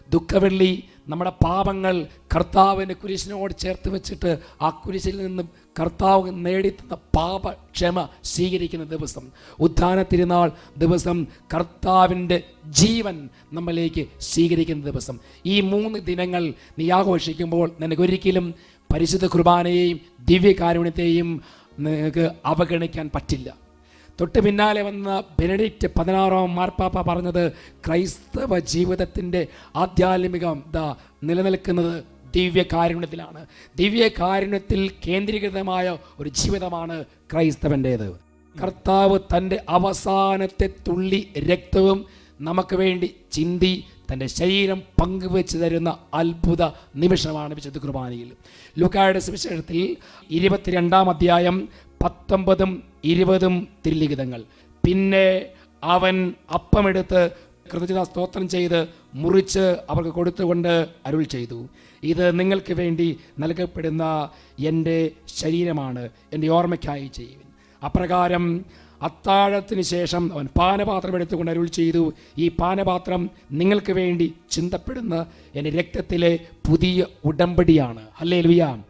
ദുഃഖവെള്ളി 0.09 0.83
നമ്മുടെ 1.09 1.29
പാപങ്ങൾ 1.29 2.07
കർത്താവിന്റെ 2.35 2.93
കുരിശിനോട് 2.93 3.53
ചേർത്ത് 3.57 3.89
വെച്ചിട്ട് 3.89 4.39
ആ 4.61 4.69
കുരിശിൽ 4.69 5.17
നിന്നും 5.17 5.49
കർത്താവ് 5.79 6.45
നേടിത്തുന്ന 6.45 6.97
പാപക്ഷമ 7.15 8.07
സ്വീകരിക്കുന്ന 8.23 8.85
ദിവസം. 8.85 9.31
ഉദ്ധാന 9.59 10.03
തിരുനാൾ 10.03 10.51
ദിവസം 10.77 11.25
കർത്താവിന്റെ 11.53 12.43
ജീവൻ 12.65 13.29
നമ്മളിലേക്ക് 13.53 14.05
സ്വീകരിക്കുന്ന 14.19 14.85
ദിവസം. 14.85 15.19
ഈ 15.45 15.61
മൂന്ന് 15.61 15.99
ദിനങ്ങൾ 15.99 16.53
നീ 16.79 16.91
ആഘോഷിക്കുമ്പോൾ 16.91 17.71
നിനക്കൊരിക്കലും 17.79 18.53
പരിശുദ്ധ 18.93 19.25
കുർബാനയെയും 19.25 19.99
ദിവ്യകാരുണ്യത്തെയും 20.25 21.43
നിനക്ക് 21.79 22.31
അവഗണിക്കാൻ 22.45 23.09
പറ്റില്ല. 23.15 23.53
തൊട്ട് 24.21 24.39
പിന്നാലെ 24.39 24.81
വന്ന 24.81 25.23
ബെനഡിക്റ്റ് 25.39 25.87
പതിനാറാം 25.99 26.55
മാർപ്പാപ്പ 26.55 27.01
പറഞ്ഞത് 27.01 27.51
ക്രൈസ്തവ 27.87 28.59
ജീവിതത്തിന്റെ 28.59 29.47
ആധ്യാത്മികം 29.75 30.63
ദാ 30.71 30.95
നിലനിൽക്കുന്നത് 31.23 32.03
ദിവ്യകാരുണ്യത്തിലാണ്. 32.35 33.45
ദിവ്യകാരുണ്യത്തിൽ 33.75 34.91
കേന്ദ്രീകൃതമായ 35.07 35.97
ഒരു 36.19 36.29
ജീവിതമാണ് 36.29 37.05
ക്രൈസ്തവന്റേത്. 37.33 38.27
കർത്താവ് 38.63 39.19
തന്റെ 39.37 39.63
അവസാനത്തെ 39.69 40.69
തുള്ളി 40.87 41.33
രക്തവും 41.37 42.05
നമുക്ക് 42.41 42.75
വേണ്ടി 42.75 43.15
ചിന്തി 43.31 43.83
തന്റെ 44.11 44.25
ശരീരം 44.25 44.83
പങ്കുവെച്ച് 45.01 45.57
തരുന്ന 45.57 45.97
അത്ഭുത 46.13 46.63
നിമിഷമാണ് 46.95 47.53
വിശുദ്ധ 47.53 47.77
കുർബാനയിൽ. 47.77 48.31
ലുക്കായുടെ 48.79 49.19
സുവിശേഷത്തിൽ 49.19 49.97
ഇരുപത്തിരണ്ടാം 50.31 51.09
അധ്യായം 51.09 51.69
പത്തൊമ്പതും 52.03 52.83
ഇരുപതും 53.03 53.67
തിരുലിഖിതങ്ങൾ. 53.85 54.43
പിന്നെ 54.85 55.41
അവൻ 55.83 56.33
അപ്പമെടുത്ത് 56.53 57.31
കൃതജ്ഞത 57.73 58.03
സ്തോത്രം 58.03 58.49
ചെയ്ത് 58.49 58.87
മുറിച്ച് 59.13 59.59
അവർക്ക് 59.59 60.09
കൊടുത്തുകൊണ്ട് 60.09 60.87
അരുൾ 61.05 61.23
ചെയ്തു. 61.23 61.69
ഇത് 62.03 62.39
നിങ്ങൾക്ക് 62.39 62.73
വേണ്ടി 62.73 63.17
നൽകപ്പെടുന്ന 63.39 64.29
എന്റെ 64.59 65.11
ശരീരമാണ് 65.27 66.09
എന്റെ 66.33 66.47
ഓർമ്മയ്ക്കായി 66.47 67.07
ചെയ്യുവിൻ. 67.07 67.47
അപ്രകാരം 67.85 68.65
അത്താഴത്തിന് 69.01 69.81
ശേഷം 69.81 70.33
അവൻ 70.33 70.45
പാനപാത്രം 70.45 71.15
എടുത്തുകൊണ്ട് 71.15 71.51
അരുൾ 71.51 71.67
ചെയ്തു. 71.67 72.13
ഈ 72.37 72.47
പാനപാത്രം 72.47 73.29
നിങ്ങൾക്ക് 73.51 73.93
വേണ്ടി 73.93 74.33
ചിന്തപ്പെടുന്ന 74.51 75.25
എന്റെ 75.55 75.69
രക്തത്തിലെ 75.69 76.39
പുതിയ 76.69 77.05
ഉടമ്പടിയാണ്. 77.25 78.01
അല്ലേ 78.19 78.41
ലുയാം. 78.41 78.85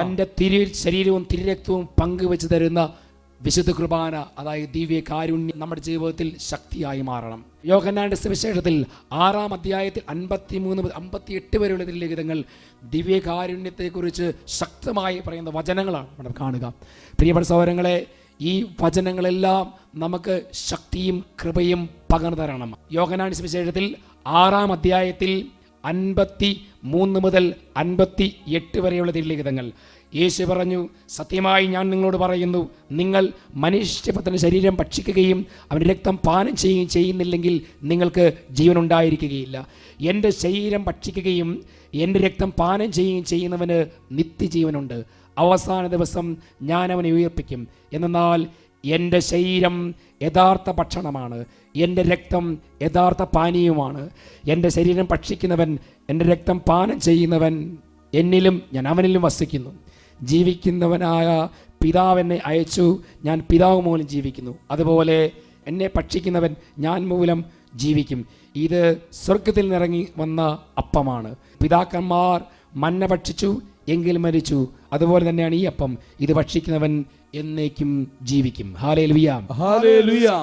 തന്റെ 0.00 0.26
തിരു 0.40 0.72
ശരീരവും 0.72 1.26
തിരുരക്തവും 1.32 1.88
പങ്കുവെച്ച് 2.00 2.46
തരുന്ന 2.52 2.92
വിശുദ്ധ 3.40 3.70
കുർബാന 3.70 4.24
അതായത് 4.38 4.68
ദിവ്യ 4.68 5.00
കാരുണ്യം 5.00 5.60
നമ്മുടെ 5.60 5.80
ജീവിതത്തിൽ 5.80 6.36
ശക്തിയായി 6.38 7.00
മാറണം. 7.00 7.44
യോഹന്നാന്റെ 7.64 8.16
സുവിശേഷത്തിൽ 8.16 8.86
ആറാം 9.12 9.54
അധ്യായത്തിൽ 9.54 10.02
അൻപത്തി 10.08 10.58
മൂന്ന് 10.58 10.82
മുതൽ 10.82 10.92
അമ്പത്തി 10.94 11.32
എട്ട് 11.32 11.58
വരെയുള്ള 11.58 11.84
ലിഖിതങ്ങൾ 11.84 12.44
ദിവ്യ 12.84 13.18
കാരുണ്യത്തെക്കുറിച്ച് 13.18 14.32
ശക്തമായി 14.46 15.22
പറയുന്ന 15.28 15.50
വചനങ്ങളാണ് 15.50 16.06
നമ്മൾ 16.06 16.32
കാണുക. 16.40 16.72
പ്രിയപ്പെട്ട 17.18 17.46
സഹോദരങ്ങളെ 17.46 18.06
ഈ 18.40 18.66
വചനങ്ങളെല്ലാം 18.80 19.74
നമുക്ക് 19.94 20.42
ശക്തിയും 20.52 21.24
കൃപയും 21.44 21.88
പകർന്നു 22.12 22.42
തരണം. 22.42 22.74
യോഹനാൻ 22.92 23.32
സുവിശേഷത്തിൽ 23.32 23.96
ആറാം 24.26 24.72
അധ്യായത്തിൽ 24.72 25.46
അൻപത്തി 25.84 26.66
മൂന്ന് 26.84 27.20
മുതൽ 27.20 27.54
അൻപത്തി 27.76 28.36
എട്ട് 28.48 28.80
വരെയുള്ള 28.80 29.12
തിരുലിഖിതങ്ങൾ. 29.12 29.72
യേശു 30.14 30.44
പറഞ്ഞു 30.44 30.88
സത്യമായി 31.08 31.66
ഞാൻ 31.66 31.90
നിങ്ങളോട് 31.90 32.16
പറയുന്നു 32.16 32.70
നിങ്ങൾ 32.92 33.28
മനുഷ്യപുത്രന്റെ 33.54 34.38
ശരീരം 34.38 34.76
ഭക്ഷിക്കുകയും 34.76 35.46
അവന്റെ 35.72 35.86
രക്തം 35.86 36.16
പാനം 36.16 36.56
ചെയ്യുകയും 36.56 36.88
ചെയ്യുന്നില്ലെങ്കിൽ 36.88 37.60
നിങ്ങൾക്ക് 37.82 38.32
ജീവനുണ്ടായിരിക്കുകയില്ല. 38.50 39.66
എന്റെ 40.00 40.30
ശരീരം 40.30 40.84
ഭക്ഷിക്കുകയും 40.84 41.64
എന്റെ 41.94 42.20
രക്തം 42.20 42.52
പാനം 42.52 42.92
ചെയ്യുകയും 42.92 43.24
ചെയ്യുന്നവന് 43.24 43.86
നിത്യജീവനുണ്ട്. 44.12 45.04
അവസാന 45.38 45.86
ദിവസം 45.86 46.36
ഞാൻ 46.62 46.92
അവനെ 46.92 47.10
ഉയർപ്പിക്കും. 47.10 47.68
എന്നാൽ 47.92 48.46
എന്റെ 48.84 49.18
ശരീരം 49.20 49.94
യഥാർത്ഥ 50.22 50.70
ഭക്ഷണമാണ്. 50.70 51.44
എന്റെ 51.76 52.02
രക്തം 52.02 52.58
യഥാർത്ഥ 52.82 53.22
പാനീയവുമാണ്. 53.22 54.10
എന്റെ 54.48 54.68
ശരീരം 54.68 55.08
ഭക്ഷിക്കുന്നവൻ 55.10 55.78
എന്റെ 56.10 56.24
രക്തം 56.24 56.60
പാനം 56.60 57.00
ചെയ്യുന്നവൻ 57.00 57.76
എന്നിലും 58.14 58.62
ഞാൻ 58.72 58.88
അവനിലും 58.88 59.22
വസിക്കുന്നു. 59.22 59.87
ജീവിക്കുന്നവനായ 60.22 61.48
പിതാവ് 61.82 62.20
എന്നെ 62.20 62.42
അയച്ചു. 62.46 63.02
ഞാൻ 63.24 63.46
പിതാവ് 63.50 63.82
മൂലം 63.82 64.08
ജീവിക്കുന്നു. 64.08 64.58
അതുപോലെ 64.70 65.30
എന്നെ 65.66 65.90
ഭക്ഷിക്കുന്നവൻ 65.96 66.56
ഞാൻ 66.78 67.08
മൂലം 67.08 67.44
ജീവിക്കും. 67.74 68.26
ഇത് 68.56 68.96
സ്വർഗത്തിൽ 69.12 69.68
നിറങ്ങി 69.68 70.08
വന്ന 70.18 70.58
അപ്പമാണ്. 70.78 71.34
പിതാക്കന്മാർ 71.62 72.44
മന്ന 72.76 73.06
ഭക്ഷിച്ചു 73.06 73.60
എങ്കിൽ 73.88 74.16
മരിച്ചു. 74.16 74.68
അതുപോലെ 74.92 75.30
തന്നെയാണ് 75.30 75.54
ഈ 75.54 75.64
അപ്പം. 75.64 75.98
ഇത് 76.20 76.32
ഭക്ഷിക്കുന്നവൻ 76.32 77.04
എന്നേക്കും 77.34 78.12
ജീവിക്കും. 78.22 78.76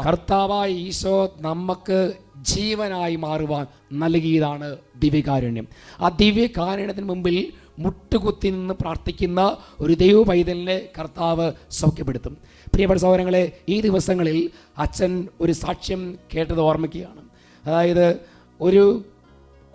കർത്താവായ 0.08 0.70
ഈശോ 0.70 1.34
നമുക്ക് 1.42 2.14
ജീവനായി 2.42 3.16
മാറുവാൻ 3.16 3.68
നൽകിയതാണ് 3.94 4.78
ദിവ്യകാരുണ്യം. 5.04 5.68
ആ 6.00 6.10
ദിവ്യകാരുണ്യത്തിന് 6.10 7.10
മുമ്പിൽ 7.10 7.52
മുട്ടുകുത്തി 7.80 8.48
നിന്ന് 8.48 8.74
പ്രാർത്ഥിക്കുന്ന 8.74 9.58
ഒരു 9.80 9.94
ദൈവ 9.94 10.24
പൈതലിനെ 10.24 10.82
കർത്താവ് 11.00 11.52
സൗഖ്യപ്പെടുത്തും. 11.72 12.38
പ്രിയപ്പെട്ട 12.74 13.02
സഹോദരങ്ങളെ 13.02 13.58
ഈ 13.70 13.82
ദിവസങ്ങളിൽ 13.82 14.50
അച്ഛൻ 14.78 15.28
ഒരു 15.42 15.52
സാക്ഷ്യം 15.52 16.18
കേട്ടത് 16.36 16.60
ഓർമ്മിക്കുകയാണ്. 16.60 17.22
അതായത് 17.66 18.20
ഒരു 18.62 19.06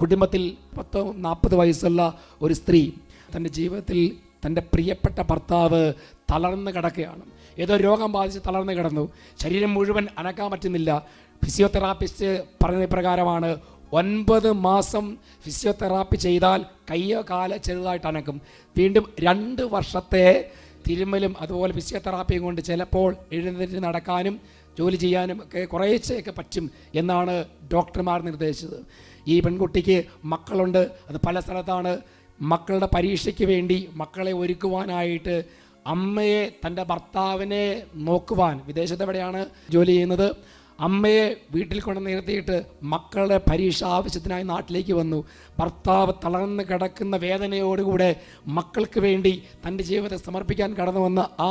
കുടുംബത്തിൽ 0.00 0.56
പത്തോ 0.78 1.12
നാൽപ്പത് 1.16 1.54
വയസ്സുള്ള 1.54 2.18
ഒരു 2.42 2.54
സ്ത്രീ 2.54 2.92
തന്റെ 3.36 3.50
ജീവിതത്തിൽ 3.50 4.16
തന്റെ 4.46 4.60
പ്രിയപ്പെട്ട 4.60 5.22
ഭർത്താവ് 5.22 5.92
തളർന്ന് 6.32 6.70
കിടക്കുകയാണ്. 6.70 7.22
ഏതോ 7.58 7.76
രോഗം 7.76 8.12
ബാധിച്ച് 8.12 8.40
തളർന്ന് 8.46 8.72
കിടന്നു. 8.72 9.12
ശരീരം 9.42 9.74
മുഴുവൻ 9.74 10.06
അനക്കാൻ 10.18 10.50
പറ്റുന്നില്ല. 10.50 11.06
ഫിസിയോതെറാപ്പിസ്റ്റ് 11.44 12.44
പറഞ്ഞ 12.64 12.84
പ്രകാരമാണ് 12.84 13.56
ഒൻപത് 13.92 14.52
മാസം 14.52 15.16
ഫിസിയോതെറാപ്പി 15.44 16.16
ചെയ്താൽ 16.16 16.64
കയ്യോ 16.90 17.22
കാല 17.30 17.56
ചെറുതായിട്ട് 17.56 18.06
അനക്കും. 18.06 18.40
വീണ്ടും 18.76 19.12
രണ്ട് 19.20 19.62
വർഷത്തെ 19.62 20.50
തിരുമലും 20.88 21.34
അതുപോലെ 21.40 21.72
ഫിസിയോതെറാപ്പിയും 21.72 22.42
കൊണ്ട് 22.42 22.60
ചിലപ്പോൾ 22.60 23.16
എഴുന്നേറ്റ് 23.32 23.82
നടക്കാനും 23.82 24.40
ജോലി 24.78 24.96
ചെയ്യാനും 24.96 25.42
ഒക്കെ 25.44 25.64
കുറേശ്ശെയൊക്കെ 25.64 26.30
പറ്റും 26.30 26.70
എന്നാണ് 26.94 27.44
ഡോക്ടർമാർ 27.72 28.22
നിർദ്ദേശിച്ചത്. 28.22 28.86
ഈ 29.26 29.40
പെൺകുട്ടിക്ക് 29.40 30.04
മക്കളുണ്ട്. 30.24 30.90
അത് 31.08 31.20
പല 31.26 31.40
സ്ഥലത്താണ്. 31.40 31.98
മക്കളുടെ 32.40 32.88
പരീക്ഷയ്ക്ക് 32.94 33.44
വേണ്ടി 33.44 33.88
മക്കളെ 33.94 34.32
ഒരുക്കുവാനായിട്ട് 34.32 35.44
അമ്മയെ 35.86 36.52
തന്റെ 36.66 36.82
ഭർത്താവിനെ 36.82 37.82
നോക്കുവാൻ 37.94 38.60
വിദേശത്തെവിടെയാണ് 38.66 39.46
ജോലി 39.70 39.90
ചെയ്യുന്നത്? 39.90 40.36
അമ്മയെ 40.86 41.24
വീട്ടിൽ 41.54 41.78
കൊണ്ട് 41.80 42.00
നിർത്തിയിട്ട് 42.06 42.56
മക്കളുടെ 42.92 43.38
പരീക്ഷ 43.50 43.80
ആവശ്യത്തിനായി 43.96 44.44
നാട്ടിലേക്ക് 44.52 44.94
വന്നു. 45.00 45.18
ഭർത്താവ് 45.58 46.12
തളർന്ന് 46.24 46.62
കിടക്കുന്ന 46.70 47.16
വേദനയോടുകൂടെ 47.24 48.10
മക്കൾക്ക് 48.58 49.00
വേണ്ടി 49.06 49.32
തന്റെ 49.64 49.84
ജീവിതത്തെ 49.90 50.18
സമർപ്പിക്കാൻ 50.28 50.70
കടന്നു 50.80 51.02
വന്ന 51.06 51.20
ആ 51.48 51.50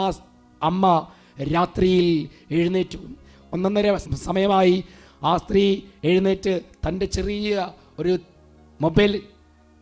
അമ്മ 0.62 0.86
രാത്രിയിൽ 1.56 2.08
എഴുന്നേറ്റു. 2.58 3.00
ഒന്നൊന്നര 3.54 3.96
സമയമായി 4.28 4.78
ആ 5.30 5.32
സ്ത്രീ 5.44 5.64
എഴുന്നേറ്റ് 6.10 6.54
തന്റെ 6.86 7.06
ചെറിയ 7.16 7.68
ഒരു 8.00 8.14
മൊബൈൽ 8.80 9.14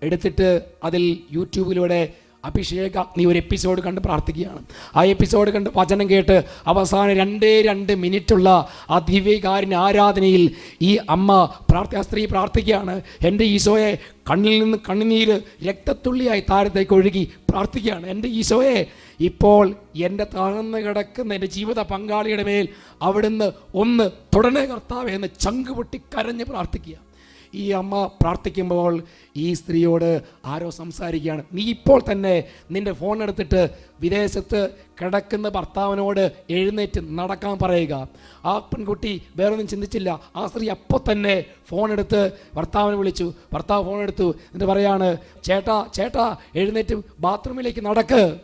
എടുത്തിട്ട് 0.02 0.50
അതിൽ 0.88 1.04
യൂട്യൂബിലൂടെ 1.38 2.02
അഭിഷേക 2.46 2.98
നീ 2.98 3.26
ഒരു 3.26 3.38
എപ്പിസോഡ് 3.38 3.82
കണ്ട് 3.82 4.02
പ്രാർത്ഥിക്കുകയാണ്. 4.02 4.66
ആ 4.96 5.04
എപ്പിസോഡ് 5.04 5.52
കണ്ട് 5.52 5.70
വചനം 5.76 6.10
കേട്ട് 6.10 6.44
അവസാനം 6.68 7.16
രണ്ടേ 7.16 7.62
രണ്ട് 7.62 7.96
മിനിറ്റുള്ള 7.96 8.68
ആ 8.90 9.00
ദിവ്യകാരൻ 9.00 9.76
ആരാധനയിൽ 9.76 10.52
ഈ 10.82 10.98
അമ്മ 11.10 11.50
പ്രാർത്ഥി 11.72 12.02
സ്ത്രീ 12.02 12.26
പ്രാർത്ഥിക്കുകയാണ്. 12.26 13.02
എന്റെ 13.26 13.44
ഈശോയെ 13.44 13.98
കണ്ണിൽ 14.30 14.64
നിന്ന് 14.64 14.78
കണ്ണുനീര് 14.90 15.42
രക്തത്തുള്ളിയായി 15.66 16.44
താരത്തേക്ക് 16.52 16.94
ഒഴുകി 16.94 17.32
പ്രാർത്ഥിക്കുകയാണ്. 17.50 18.08
എന്റെ 18.08 18.28
ഈശോയെ 18.28 18.86
ഇപ്പോൾ 19.20 19.76
എന്റെ 19.96 20.28
താഴ്ന്നു 20.36 20.78
കിടക്കുന്ന 20.78 21.34
എന്റെ 21.34 21.48
ജീവിത 21.48 21.80
പങ്കാളിയുടെ 21.80 22.44
മേൽ 22.44 22.68
അവിടുന്ന് 23.02 23.52
ഒന്ന് 23.76 24.10
തുടനെ 24.36 24.66
കർത്താവേ 24.66 25.12
എന്ന് 25.12 25.28
ചങ്ക് 25.40 25.72
പൊട്ടി 25.72 25.98
കരഞ്ഞ് 25.98 26.46
പ്രാർത്ഥിക്കുക 26.46 27.07
ഈ 27.56 27.72
അമ്മ 27.72 28.10
പ്രാർത്ഥിക്കുമ്പോൾ 28.22 29.04
ഈ 29.36 29.54
സ്ത്രീയോട് 29.54 30.22
ആരോ 30.46 30.70
സംസാരിക്കുകയാണ്. 30.70 31.44
നീ 31.54 31.64
ഇപ്പോൾ 31.64 32.02
തന്നെ 32.12 32.44
നിന്റെ 32.72 32.92
ഫോൺ 32.92 33.24
എടുത്തിട്ട് 33.24 33.70
വിദേശത്ത് 34.02 34.70
കിടക്കുന്ന 35.02 35.50
ഭർത്താവിനോട് 35.50 36.32
എഴുന്നേറ്റ് 36.50 37.02
നടക്കാൻ 37.20 37.58
പറയുക. 37.62 38.10
ആ 38.46 38.60
പെൺകുട്ടി 38.60 39.22
വേറൊന്നും 39.36 39.68
ചിന്തിച്ചില്ല. 39.68 40.22
ആ 40.36 40.48
സ്ത്രീ 40.48 40.68
അപ്പോൾ 40.68 41.12
തന്നെ 41.12 41.46
ഫോൺ 41.70 41.92
എടുത്ത് 41.92 42.32
ഭർത്താവിനെ 42.56 42.98
വിളിച്ചു. 42.98 43.34
ഭർത്താവ് 43.54 43.86
ഫോൺ 43.86 44.02
എടുത്തു. 44.02 44.24
എന്നിട്ട് 44.24 44.66
പറയാണ് 44.66 45.18
ചേട്ടാ 45.44 45.86
ചേട്ടാ 45.94 46.38
എഴുന്നേറ്റ് 46.56 46.96
ബാത്റൂമിലേക്ക് 47.20 47.86
നടക്ക്. 47.86 48.40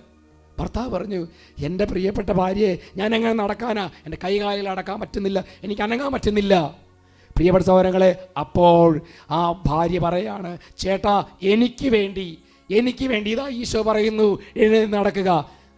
ഭർത്താവ് 0.59 0.89
പറഞ്ഞു 0.89 1.27
എന്റെ 1.59 1.85
പ്രിയപ്പെട്ട 1.85 2.29
ഭാര്യയെ 2.29 2.77
ഞാൻ 2.97 3.15
എങ്ങനെ 3.15 3.33
നടക്കാനാ? 3.33 3.89
എന്റെ 4.05 4.17
കൈകാലിൽ 4.23 4.69
അടക്കാൻ 4.69 4.99
പറ്റുന്നില്ല. 4.99 5.45
എനിക്ക് 5.63 5.81
അനങ്ങാൻ 5.81 6.11
പറ്റുന്നില്ല. 6.11 6.82
പ്രിയപ്പെട്ട 7.35 7.65
സഹോദരങ്ങളെ 7.65 8.11
അപ്പോൾ 8.39 9.01
ആ 9.31 9.41
ഭാര്യ 9.67 9.99
പറയാണ് 9.99 10.57
ചേട്ടാ 10.77 11.15
എനിക്ക് 11.41 11.89
വേണ്ടി 11.97 12.27
എനിക്ക് 12.69 13.05
വേണ്ടി 13.05 13.29
ഇതാ 13.31 13.47
ഈശോ 13.61 13.81
പറയുന്നു 13.81 14.27
എഴുന്നേറ്റ് 14.57 14.93
നടക്കുക. 14.93 15.31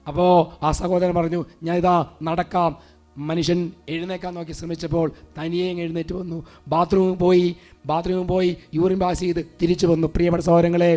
അപ്പോൾ 0.08 0.34
ആ 0.66 0.72
സഹോദരൻ 0.72 1.16
പറഞ്ഞു 1.16 1.46
ഞാൻ 1.64 1.78
ഇതാ 1.78 1.96
നടക്കാം. 2.24 2.72
മനുഷ്യൻ 3.18 3.60
എഴുന്നേക്കാൻ 3.90 4.34
നോക്കി 4.36 4.52
ശ്രമിച്ചപ്പോൾ 4.52 5.12
തനിയെ 5.38 5.68
എഴുന്നേറ്റ് 5.84 6.16
വന്നു. 6.16 6.46
ബാത്റൂമിൽ 6.68 7.16
പോയി 7.16 7.56
ബാത്റൂമിൽ 7.86 8.28
പോയി 8.28 8.58
യൂറിൻ 8.74 9.00
പാസ് 9.00 9.20
ചെയ്ത് 9.20 9.42
തിരിച്ചു 9.62 9.86
വന്നു. 9.88 10.08
പ്രിയപ്പെട്ട 10.08 10.44
സഹോദരങ്ങളെ 10.44 10.92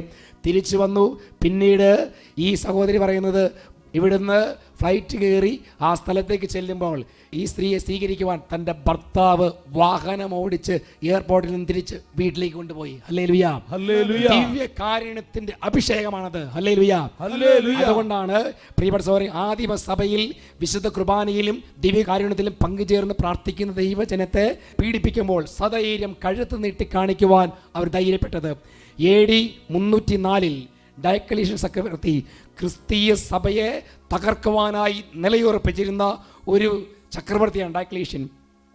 തിരിച്ചു 0.46 0.76
വന്നു. 0.76 1.04
പിന്നീട് 1.42 1.90
ഈ 2.38 2.54
സഹോദരി 2.54 2.98
പറയുന്നത് 2.98 3.44
ഇവിടുന്ന് 3.94 4.40
ഫ്ലൈറ്റ് 4.80 5.16
കയറി 5.16 5.62
ആ 5.80 5.94
സ്ഥലത്തേക്ക് 5.94 6.44
ചെല്ലുമ്പോൾ 6.44 7.04
ഈ 7.34 7.44
സ്ത്രീയെ 7.44 7.78
സ്വീകരിക്കുവാൻ 7.78 8.40
തന്റെ 8.54 8.74
ഭർത്താവ് 8.86 9.50
വാഹനം 9.68 10.34
ഓടിച്ച് 10.34 10.72
എയർപോർട്ടിൽ 11.02 11.50
നിന്ന് 11.52 11.68
തിരിച്ച് 11.68 11.96
വീട്ടിലേക്ക് 12.16 12.56
കൊണ്ടുപോയി. 12.56 13.00
ദിവ്യകാരുണ്യത്തിന്റെ 14.28 15.52
അഭിഷേകമാണത്. 15.62 16.48
അതുകൊണ്ടാണ് 17.84 18.52
പ്രിയപ്പെട്ട 18.78 19.28
ആദിമ 19.34 19.74
സഭയിൽ 19.74 20.34
വിശുദ്ധ 20.60 20.88
കുർബാനയിലും 20.88 21.62
ദിവ്യകാരുണ്യത്തിലും 21.78 22.54
പങ്കുചേർന്ന് 22.64 23.14
പ്രാർത്ഥിക്കുന്ന 23.20 23.72
ദൈവജനത്തെ 23.72 24.58
പീഡിപ്പിക്കുമ്പോൾ 24.82 25.44
സധൈര്യം 25.44 26.16
കഴുത്ത് 26.24 26.64
നീട്ടി 26.64 26.88
കാണിക്കുവാൻ 26.94 27.50
അവർ 27.76 27.88
ധൈര്യപ്പെട്ടത്. 27.88 28.56
എ 28.98 29.24
ഡി 29.24 29.58
മുന്നൂറ്റി 29.70 30.16
നാലിൽ 30.16 30.66
ഡയക്കലീഷൻ 31.04 31.56
ചക്രവർത്തി 31.56 32.24
ക്രിസ്തീയ 32.60 33.14
സഭയെ 33.14 33.82
തകർക്കുവാനായി 34.12 34.98
നിലയുറപ്പിച്ചിരുന്ന 35.14 36.04
ഒരു 36.48 36.68
ചക്രവർത്തിയാണ് 37.12 37.74
ഡയക്ലീഷ്യൻ 37.74 38.22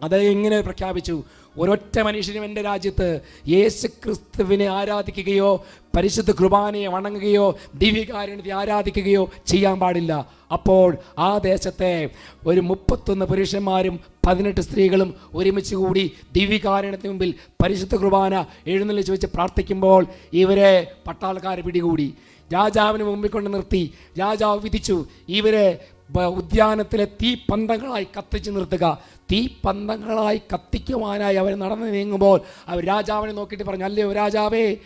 അത് 0.02 0.16
എങ്ങനെ 0.16 0.60
പ്രഖ്യാപിച്ചു? 0.60 1.16
ഒരൊറ്റ 1.58 2.00
മനുഷ്യനും 2.00 2.44
എന്റെ 2.44 2.62
രാജ്യത്ത് 2.62 3.20
യേശു 3.48 3.86
ക്രിസ്തുവിനെ 3.86 4.66
ആരാധിക്കുകയോ 4.66 5.64
പരിശുദ്ധ 5.96 6.30
കുർബാനയെ 6.30 6.86
വണങ്ങുകയോ 6.86 7.58
ദിവ്യകാരുണ്യത്തെ 7.74 8.50
ആരാധിക്കുകയോ 8.50 9.30
ചെയ്യാൻ 9.46 9.78
പാടില്ല. 9.78 10.28
അപ്പോൾ 10.52 10.96
ആ 11.18 11.38
ദേശത്തെ 11.38 12.10
ഒരു 12.46 12.60
മുപ്പത്തൊന്ന് 12.60 13.26
പുരുഷന്മാരും 13.26 14.00
പതിനെട്ട് 14.26 14.60
സ്ത്രീകളും 14.60 15.14
ഒരുമിച്ച് 15.34 15.74
കൂടി 15.74 16.12
ദിവ്യകാരുണ്യത്തിന് 16.32 17.08
മുമ്പിൽ 17.08 17.34
പരിശുദ്ധ 17.62 17.94
കുർബാന 17.94 18.44
എഴുന്നള്ളിച്ച് 18.66 19.12
വെച്ച് 19.12 19.26
പ്രാർത്ഥിക്കുമ്പോൾ 19.26 20.06
ഇവരെ 20.32 20.92
പട്ടാളക്കാർ 21.06 21.60
പിടികൂടി. 21.60 22.14
രാജാവിന് 22.52 23.04
മുമ്പിൽ 23.04 23.30
കൊണ്ട് 23.30 23.54
നിർത്തി. 23.54 23.92
രാജാവ് 24.18 24.60
വിധിച്ചു. 24.60 25.04
ഇവരെ 25.28 25.66
ഉദ്യാനത്തിലെ 26.10 27.04
തീ 27.04 27.34
പന്തങ്ങളായി 27.34 28.06
കത്തിച്ചു 28.16 28.50
നിർത്തുക. 28.50 28.84
തീ 29.30 29.48
പന്തങ്ങളായി 29.64 30.40
കത്തിക്കുവാനായി 30.52 31.36
അവർ 31.36 31.54
നടന്നു 31.54 31.86
നീങ്ങുമ്പോൾ 31.86 32.38
അവർ 32.68 32.84
രാജാവിനെ 32.84 33.32
നോക്കിയിട്ട് 33.32 33.64
പറഞ്ഞു 33.64 33.84
അല്ലയോ 33.84 34.12
രാജാവേ 34.12 34.76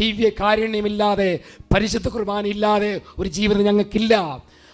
ദിവ്യ 0.00 0.28
കാരുണ്യമില്ലാതെ 0.40 1.30
പരിശുദ്ധ 1.74 2.08
കുർബാന 2.08 2.46
ഇല്ലാതെ 2.46 3.00
ഒരു 3.18 3.28
ജീവിതം 3.28 3.64
ഞങ്ങൾക്കില്ല. 3.64 4.14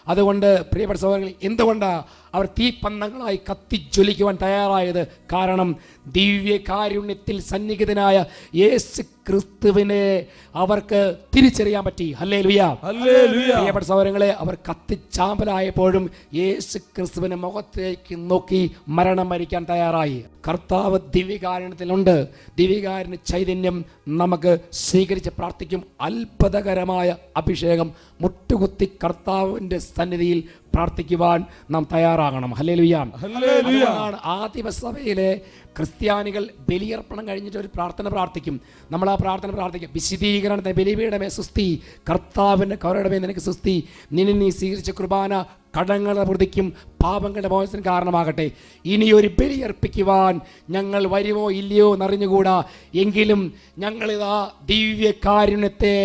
അതുകൊണ്ട് 0.07 0.49
പ്രിയപ്പെട്ട 0.71 1.01
സഹോദരങ്ങൾ 1.01 1.33
എന്തുകൊണ്ടാണ് 1.43 2.03
അവർ 2.35 2.47
തീപ്പന്തങ്ങളായി 2.59 3.39
കത്തിജ്വലിക്കുവാൻ 3.51 4.37
തയ്യാറായത് 4.43 5.03
കാരണം 5.33 5.77
ദിവ്യകാരുണ്യത്തിൽ 6.07 7.41
സന്നിഹിതനായ 7.41 8.25
യേശു 8.55 9.03
ക്രിസ്തുവിനെ 9.29 10.27
അവർക്ക് 10.55 11.01
തിരിച്ചറിയാൻ 11.37 11.85
പറ്റി. 11.85 12.15
അല്ലേ 12.21 12.41
ലുയാ 12.41 12.69
ഹല്ലേലൂയ. 12.83 13.53
പ്രിയപ്പെട്ട 13.55 13.87
സഹോദരങ്ങളെ 13.87 14.31
അവർ 14.31 14.55
കത്തിച്ചാമ്പലായപ്പോഴും 14.71 16.11
യേശു 16.35 16.79
ക്രിസ്തുവിനെ 16.79 17.37
മുഖത്തേക്ക് 17.37 18.17
നോക്കി 18.31 18.61
മരണം 18.89 19.29
മരിക്കാൻ 19.29 19.67
തയ്യാറായി. 19.71 20.19
കർത്താവ് 20.49 20.99
ദിവ്യകാരണത്തിലുണ്ട് 21.17 22.15
ദിവ്യകാരുണ്യ 22.59 23.19
ചൈതന്യം 23.27 23.85
നമുക്ക് 24.09 24.53
സ്വീകരിച്ച് 24.73 25.31
പ്രാർത്ഥിക്കും. 25.39 25.83
അത്ഭുതകരമായ 26.01 27.17
അഭിഷേകം 27.37 27.91
മുട്ടുകുത്തി 28.21 28.87
കർത്താവിന്റെ 29.05 29.79
സന്നിധിയിൽ 29.79 30.45
പ്രാർത്ഥിക്കുവാൻ 30.75 31.45
നാം 31.71 31.89
തയ്യാറാകണം. 31.93 32.51
ഹല്ലേലൂയ. 32.51 32.95
അതുകൊണ്ടാണ് 32.95 34.19
ആദിമ 34.25 34.69
സഭയിലെ 34.69 35.41
ക്രിസ്ത്യാനികൾ 35.77 36.49
ബലിയർപ്പണം 36.69 37.29
കഴിഞ്ഞിട്ട് 37.29 37.59
ഒരു 37.59 37.69
പ്രാർത്ഥന 37.75 38.09
പ്രാർത്ഥിക്കും. 38.09 38.61
നമ്മൾ 38.91 39.11
ആ 39.11 39.15
പ്രാർത്ഥന 39.15 39.51
പ്രാർത്ഥിക്കും. 39.51 39.91
വിശദീകരണത്തെ 39.95 40.73
ബലിപീഠമേ 40.73 41.29
സുസ്തി 41.29 41.83
കർത്താവിന്റെ 42.11 42.77
കവരടമേ 42.85 43.19
നിനക്ക് 43.19 43.41
സുസ്തി 43.41 43.89
നിന്നെ 44.13 44.33
നീ 44.33 44.51
സ്വീകരിച്ച 44.51 44.91
കുർബാന 44.91 45.45
കടങ്ങളുടെ 45.77 46.25
വൃതിക്കും 46.25 46.67
പാപങ്ങളുടെ 47.05 47.49
മോചനത്തിന് 47.49 47.85
കാരണമാകട്ടെ. 47.85 48.51
ഇനി 48.85 49.07
ഒരു 49.13 49.29
ബലിയർപ്പിക്കുവാൻ 49.39 50.35
ഞങ്ങൾ 50.71 51.07
വരുമോ 51.07 51.51
ഇല്ലയോ 51.51 51.89
എന്നറിഞ്ഞുകൂടാ 51.95 52.55
എങ്കിലും 52.95 53.41
ഞങ്ങളിതാ 53.79 54.37
ദിവ്യകാരുണ്യത്തെ 54.71 55.97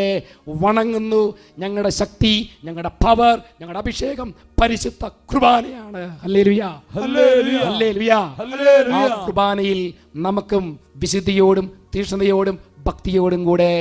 വണങ്ങുന്നു. 0.63 1.21
ഞങ്ങളുടെ 1.59 1.89
ശക്തി 1.89 2.33
ഞങ്ങളുടെ 2.63 2.91
പവർ 3.05 3.35
ഞങ്ങളുടെ 3.61 3.79
അഭിഷേകം 3.79 4.29
പരിശുദ്ധ 4.61 5.03
കുർബാനയാണ്. 5.29 6.01
ആ 8.93 9.01
കുർബാനയിൽ 9.25 9.93
നമുക്കും 10.15 10.65
വിശുദ്ധിയോടും 10.95 11.67
തീഷ്ണതയോടും 11.95 12.59
ഭക്തിയോടും 12.87 13.41
കൂടെ 13.45 13.71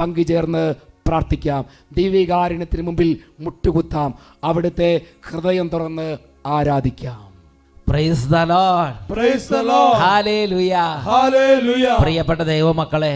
പങ്കുചേർന്ന് 0.00 0.64
പ്രാർത്ഥിക്കാം. 1.08 1.64
ദൈവികാരുണ്യത്തിന് 1.92 2.82
മുമ്പിൽ 2.82 3.10
മുട്ടുകുത്താം. 3.40 4.10
അവിടുത്തെ 4.44 4.90
ഹൃദയം 5.30 5.68
തുറന്ന് 5.68 6.18
ആരാധിക്കാം. 6.46 7.28
Praise 7.88 8.26
the 8.28 8.36
lord 8.36 9.12
praise 9.12 9.50
the 9.52 9.56
lord 9.56 9.98
hallelujah 9.98 10.74
hallelujah 11.08 11.96
പ്രിയപ്പെട്ട 12.00 12.40
ദൈവമക്കളെ 12.40 13.14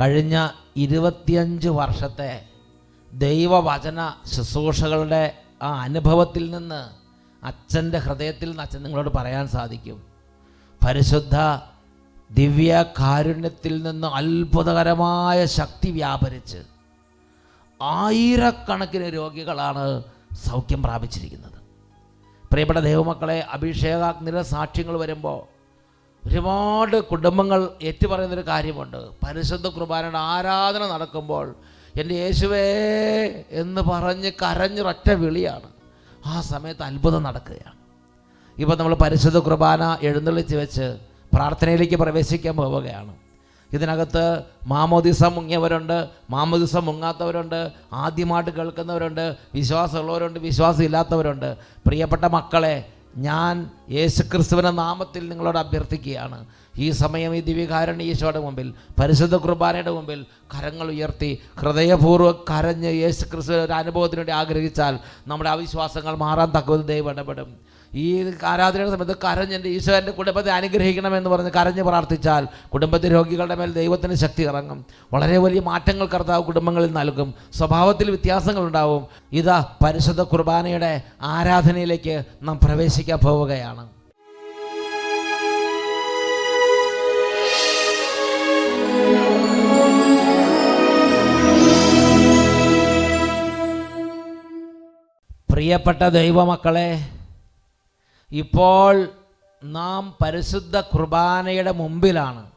കഴിഞ്ഞ 0.00 0.48
ഇരുപത്തിയഞ്ച് 0.76 1.68
വർഷത്തെ 1.68 2.32
ദൈവവചന 3.12 3.98
ശുശ്രൂഷകളുടെ 4.34 5.22
ആ 5.62 5.70
അനുഭവത്തിൽ 5.80 6.44
നിന്ന് 6.50 6.82
അച്ഛന്റെ 7.46 7.98
ഹൃദയത്തിൽ 7.98 8.48
നിന്ന് 8.48 8.62
അച്ഛൻ 8.62 8.82
നിങ്ങളോട് 8.82 9.10
പറയാൻ 9.14 9.48
സാധിക്കും. 9.48 9.98
പരിശുദ്ധ 10.86 11.36
ദിവ്യ 12.30 12.84
കാരുണ്യത്തിൽ 12.98 13.74
നിന്ന് 13.82 14.06
അത്ഭുതകരമായ 14.06 15.38
ശക്തി 15.46 15.90
വ്യാപരിച്ച് 15.90 16.60
ആയിരക്കണക്കിന് 17.82 19.14
രോഗികളാണ് 19.14 20.02
സൗഖ്യം 20.48 20.82
പ്രാപിച്ചിരിക്കുന്നത്. 20.82 21.60
പ്രിയപ്പെട്ട 22.52 22.80
ദൈവമക്കളെ 22.80 23.40
അഭിഷേകാഗ്നിര 23.40 24.40
സാക്ഷ്യങ്ങൾ 24.40 24.98
വരുമ്പോൾ 24.98 25.60
ഒരുപാട് 26.26 27.04
കുടുംബങ്ങൾ 27.04 27.68
ഏറ്റുപറയുന്നൊരു 27.82 28.46
കാര്യമുണ്ട്. 28.48 28.96
പരിശുദ്ധ 28.96 29.66
കുർബാനയുടെ 29.66 30.18
ആരാധന 30.18 30.86
നടക്കുമ്പോൾ 30.86 31.54
എന്റെ 32.00 32.14
യേശുവേ 32.14 32.66
എന്ന് 33.50 33.80
പറഞ്ഞ് 33.80 34.32
കരഞ്ഞൊരൊറ്റ 34.42 35.10
വിളിയാണ്. 35.10 35.68
ആ 36.26 36.40
സമയത്ത് 36.40 36.82
അത്ഭുതം 36.82 37.22
നടക്കുകയാണ്. 37.22 37.78
ഇപ്പോൾ 38.58 38.76
നമ്മൾ 38.76 38.94
പരിശുദ്ധ 38.94 39.38
കുർബാന 39.38 39.98
എഴുന്നള്ളിച്ച് 40.02 40.56
വെച്ച് 40.56 40.98
പ്രാർത്ഥനയിലേക്ക് 41.34 41.96
പ്രവേശിക്കാൻ 41.96 42.56
പോവുകയാണ്. 42.56 43.19
ഇതിനകത്ത് 43.72 44.24
മാമോദിസ 44.66 45.24
മുങ്ങിയവരുണ്ട് 45.24 46.08
മാമോദിസ 46.30 46.76
മുങ്ങാത്തവരുണ്ട് 46.76 47.70
ആദ്യമായിട്ട് 47.92 48.50
കേൾക്കുന്നവരുണ്ട് 48.50 49.36
വിശ്വാസമുള്ളവരുണ്ട് 49.54 50.38
വിശ്വാസം 50.38 50.84
ഇല്ലാത്തവരുണ്ട് 50.84 51.56
പ്രിയപ്പെട്ട 51.86 52.24
മക്കളെ 52.24 52.76
ഞാൻ 53.16 53.70
യേശുക്രിസ്തുവിന്റെ 53.90 54.70
നാമത്തിൽ 54.70 55.28
നിങ്ങളോട് 55.28 55.58
അഭ്യർത്ഥിക്കുകയാണ്. 55.58 56.46
ഈ 56.78 56.90
സമയം 56.90 57.34
ഈ 57.36 57.40
ദിവ്യകാരണ 57.40 58.02
ഈശോയുടെ 58.02 58.40
മുമ്പിൽ 58.40 58.74
പരിശുദ്ധ 59.00 59.34
കുർബാനയുടെ 59.34 59.90
മുമ്പിൽ 59.90 60.20
കരങ്ങൾ 60.54 60.86
ഉയർത്തി 60.90 61.30
ഹൃദയപൂർവം 61.58 62.36
കരഞ്ഞ് 62.50 62.92
യേശുക്രിസ്തു 62.92 63.52
ഒരു 63.52 63.72
അനുഭവത്തിനുവേണ്ടി 63.72 64.32
ആഗ്രഹിച്ചാൽ 64.32 64.98
നമ്മുടെ 65.26 65.50
അവിശ്വാസങ്ങൾ 65.50 66.16
മാറാൻ 66.16 66.50
തക്കവത് 66.58 66.86
ദൈവം 66.86 67.10
ഇടപെടും. 67.10 67.69
ഈ 67.94 68.32
ആരാധനയുടെ 68.44 68.90
സമയത്ത് 68.90 69.16
കരഞ്ഞ് 69.24 69.54
എന്റെ 69.54 69.68
ഈശോ 69.68 69.92
എന്റെ 69.92 70.12
കുടുംബത്തെ 70.12 70.50
അനുഗ്രഹിക്കണമെന്ന് 70.50 71.30
പറഞ്ഞ് 71.30 71.50
കരഞ്ഞ് 71.50 71.82
പ്രാർത്ഥിച്ചാൽ 71.82 72.48
കുടുംബത്തെ 72.68 73.08
രോഗികളുടെ 73.08 73.54
മേൽ 73.54 73.72
ദൈവത്തിന് 73.72 74.14
ശക്തി 74.14 74.42
ഇറങ്ങും. 74.42 74.86
വളരെ 75.12 75.38
വലിയ 75.38 75.60
മാറ്റങ്ങൾ 75.60 76.06
കർത്താവ് 76.06 76.44
കുടുംബങ്ങളിൽ 76.44 76.92
നൽകും. 76.92 77.34
സ്വഭാവത്തിൽ 77.52 78.10
വ്യത്യാസങ്ങൾ 78.10 78.62
ഉണ്ടാവും 78.62 79.06
ഇതാ 79.32 79.76
പരിശുദ്ധ 79.84 80.20
കുർബാനയുടെ 80.20 81.02
ആരാധനയിലേക്ക് 81.22 82.22
നാം 82.42 82.60
പ്രവേശിക്കാൻ 82.64 83.18
പോവുകയാണ്. 83.18 83.88
പ്രിയപ്പെട്ട 95.52 96.08
ദൈവമക്കളെ 96.08 97.08
ഇപ്പോൾ 98.32 99.08
നാം 99.64 100.14
പരിശുദ്ധ 100.24 100.80
കുർബാനയുടെ 100.80 101.70
മുമ്പിലാണ്. 101.70 102.50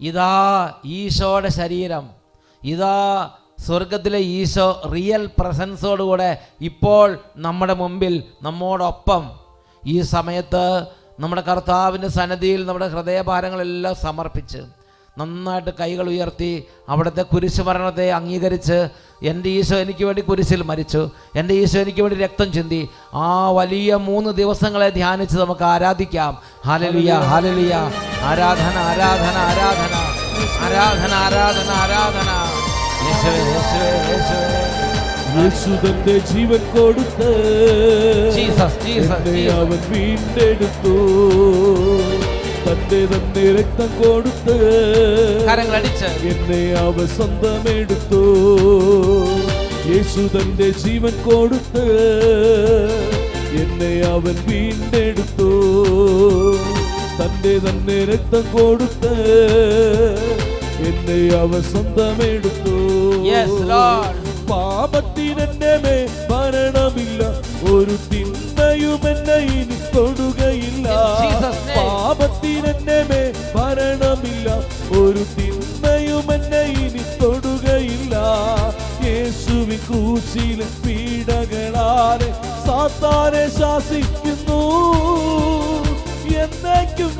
ഇതാ 0.00 0.74
ഈശോയുടെ 0.84 1.48
ശരീരം. 1.48 2.10
ഇതാ 2.62 3.30
സ്വർഗത്തിലെ 3.66 4.18
ഈശോ 4.18 4.82
റിയൽ 4.94 5.26
പ്രസൻസോടുകൂടെ 5.26 6.46
ഇപ്പോൾ 6.60 7.18
നമ്മുടെ 7.36 7.74
മുമ്പിൽ 7.74 8.24
നമ്മോടൊപ്പം. 8.42 9.30
ഈ 9.86 10.00
സമയത്ത് 10.00 10.86
നമ്മുടെ 11.20 11.40
കർത്താവിന്റെ 11.40 12.08
സന്നദ്ധിയിൽ 12.08 12.66
നമ്മുടെ 12.66 12.88
ഹൃദയഭാരങ്ങളെല്ലാം 12.88 13.94
സമർപ്പിച്ച് 13.94 14.83
നന്നായിട്ട് 15.18 15.70
കൈകൾ 15.80 16.06
ഉയർത്തി 16.08 16.64
അവിടുത്തെ 16.88 17.22
കുരിശ് 17.22 17.60
മരണത്തെ 17.60 18.06
അംഗീകരിച്ച് 18.12 18.88
എന്റെ 19.22 19.48
ഈശോ 19.48 19.76
എനിക്ക് 19.76 20.04
വേണ്ടി 20.04 20.22
കുരിശിൽ 20.22 20.62
മരിച്ചു. 20.62 21.10
എന്റെ 21.36 21.54
ഈശോ 21.54 21.78
എനിക്ക് 21.80 22.02
വേണ്ടി 22.02 22.16
രക്തം 22.16 22.52
ചിന്തി. 22.52 22.88
ആ 23.14 23.50
വലിയ 23.50 23.94
മൂന്ന് 24.08 24.30
ദിവസങ്ങളെ 24.30 24.88
ധ്യാനിച്ച് 24.90 25.36
നമുക്ക് 25.36 25.64
ആരാധിക്കാം. 25.64 26.32
ഹാലലിയ 26.66 27.12
ഹാലലിയ 27.12 27.74
ആരാധന 28.22 28.76
ആരാധന 28.90 29.36
ആരാധന. 29.46 29.94
ആരാധന 30.64 31.12
ആരാധന 31.24 31.70
ആരാധന. 31.84 32.30
യേശു 35.36 35.72
തന്റെ 35.84 36.16
ജീവൻ 36.32 36.62
കൊടുത്ത് 36.74 37.30
അവൻ 39.60 39.80
വീണ്ടെടുത്തു. 39.90 40.94
തന്റെ 42.64 43.00
തന്നെ 43.10 43.44
രക്തം 43.56 43.90
കൊടുത്ത് 43.98 44.56
കരങ്ങളടിച്ച് 45.48 46.08
എന്നെ 46.30 46.60
അവൻ 46.82 47.06
സ്വന്തമെടുത്തു 47.16 48.22
യേശു 49.88 50.22
തന്റെ 50.34 50.68
ജീവൻ 50.82 51.14
കൊടുത്ത് 51.26 51.84
എന്നെ 53.62 53.92
അവൻ 54.12 54.36
വീണ്ടെടുത്തു 54.48 55.50
തന്റെ 57.18 57.54
തന്നെ 57.64 57.98
രക്തം 58.12 58.44
കൊടുത്ത് 58.56 59.14
എന്നെ 60.90 61.20
അവൻ 61.42 61.62
സ്വന്തമെടുത്തു 61.72 62.76
Yes, 63.28 63.52
Lord. 63.68 64.16
പാപത്തിനെന്നെ 64.48 65.70
മേ 65.84 65.94
മരണമില്ല 66.30 67.20
ഒരു 67.70 67.94
തിന്മയും 68.08 69.04
എന്നെ 69.12 69.38
ഇനി 69.54 69.78
തൊടുകയില്ല 69.86 70.02
In 70.04 70.12
Jesus' 70.26 70.40
name. 70.40 70.43
പാപത്തിനെന്നെ 71.76 72.98
മേ 73.10 73.22
ഭരണമില്ല 73.54 74.48
ഒരു 75.00 75.22
തിന്മയും 75.36 76.26
എന്നെ 76.36 76.62
ഇനി 76.82 77.04
തൊടുകയില്ല. 77.20 78.14
യേശുവി 79.06 79.78
ക്രൂശിലെ 79.86 80.68
പീഡകളാലെ 80.82 82.30
സാത്താനെ 82.66 83.44
ശാസിക്കുന്നു. 83.58 84.60
എന്നേക്കും 86.42 87.12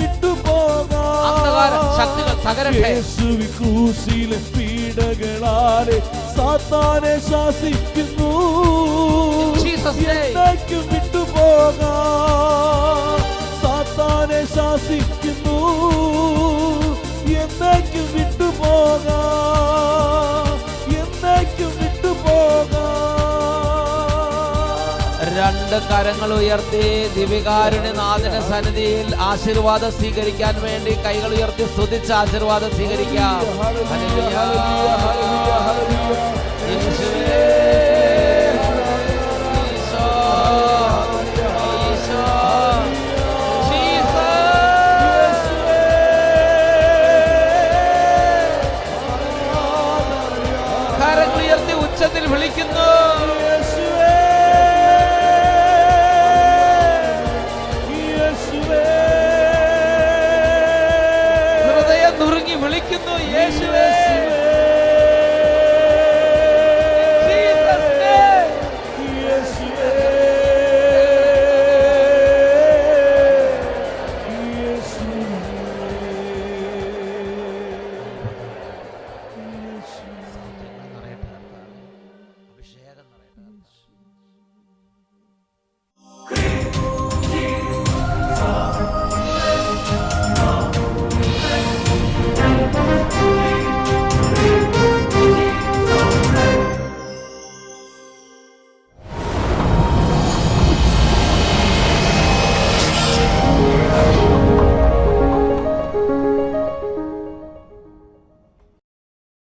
ക്രൂശിലെ 3.57 4.38
പീഡകളാലെ 4.55 5.99
സാത്താനെ 6.37 7.14
ശാസിക്കുന്നു. 7.31 8.31
എന്നേക്കും 10.14 10.83
Jesus' 10.94 11.85
രണ്ട് 25.74 25.92
കരങ്ങൾ 25.92 26.30
ഉയർത്തി 26.34 26.82
ദിവികാരുണ്യനാഥന 27.14 28.34
സന്നിധിയിൽ 28.48 29.08
ആശീർവാദം 29.28 29.90
സ്വീകരിക്കാൻ 29.96 30.54
വേണ്ടി 30.64 30.92
കൈകൾ 31.04 31.30
ഉയർത്തി 31.37 31.64
സ്തുതിച്ച് 31.72 32.12
ആശീർവാദം 32.20 32.70
സ്വീകരിക്കാം. 32.76 33.40
കരങ്ങൾ 51.00 51.40
ഉയർത്തി 51.42 51.74
ഉച്ചത്തിൽ 51.84 52.26
വിളിക്കുന്നു. 52.34 52.88
യേശുവേ 63.44 63.84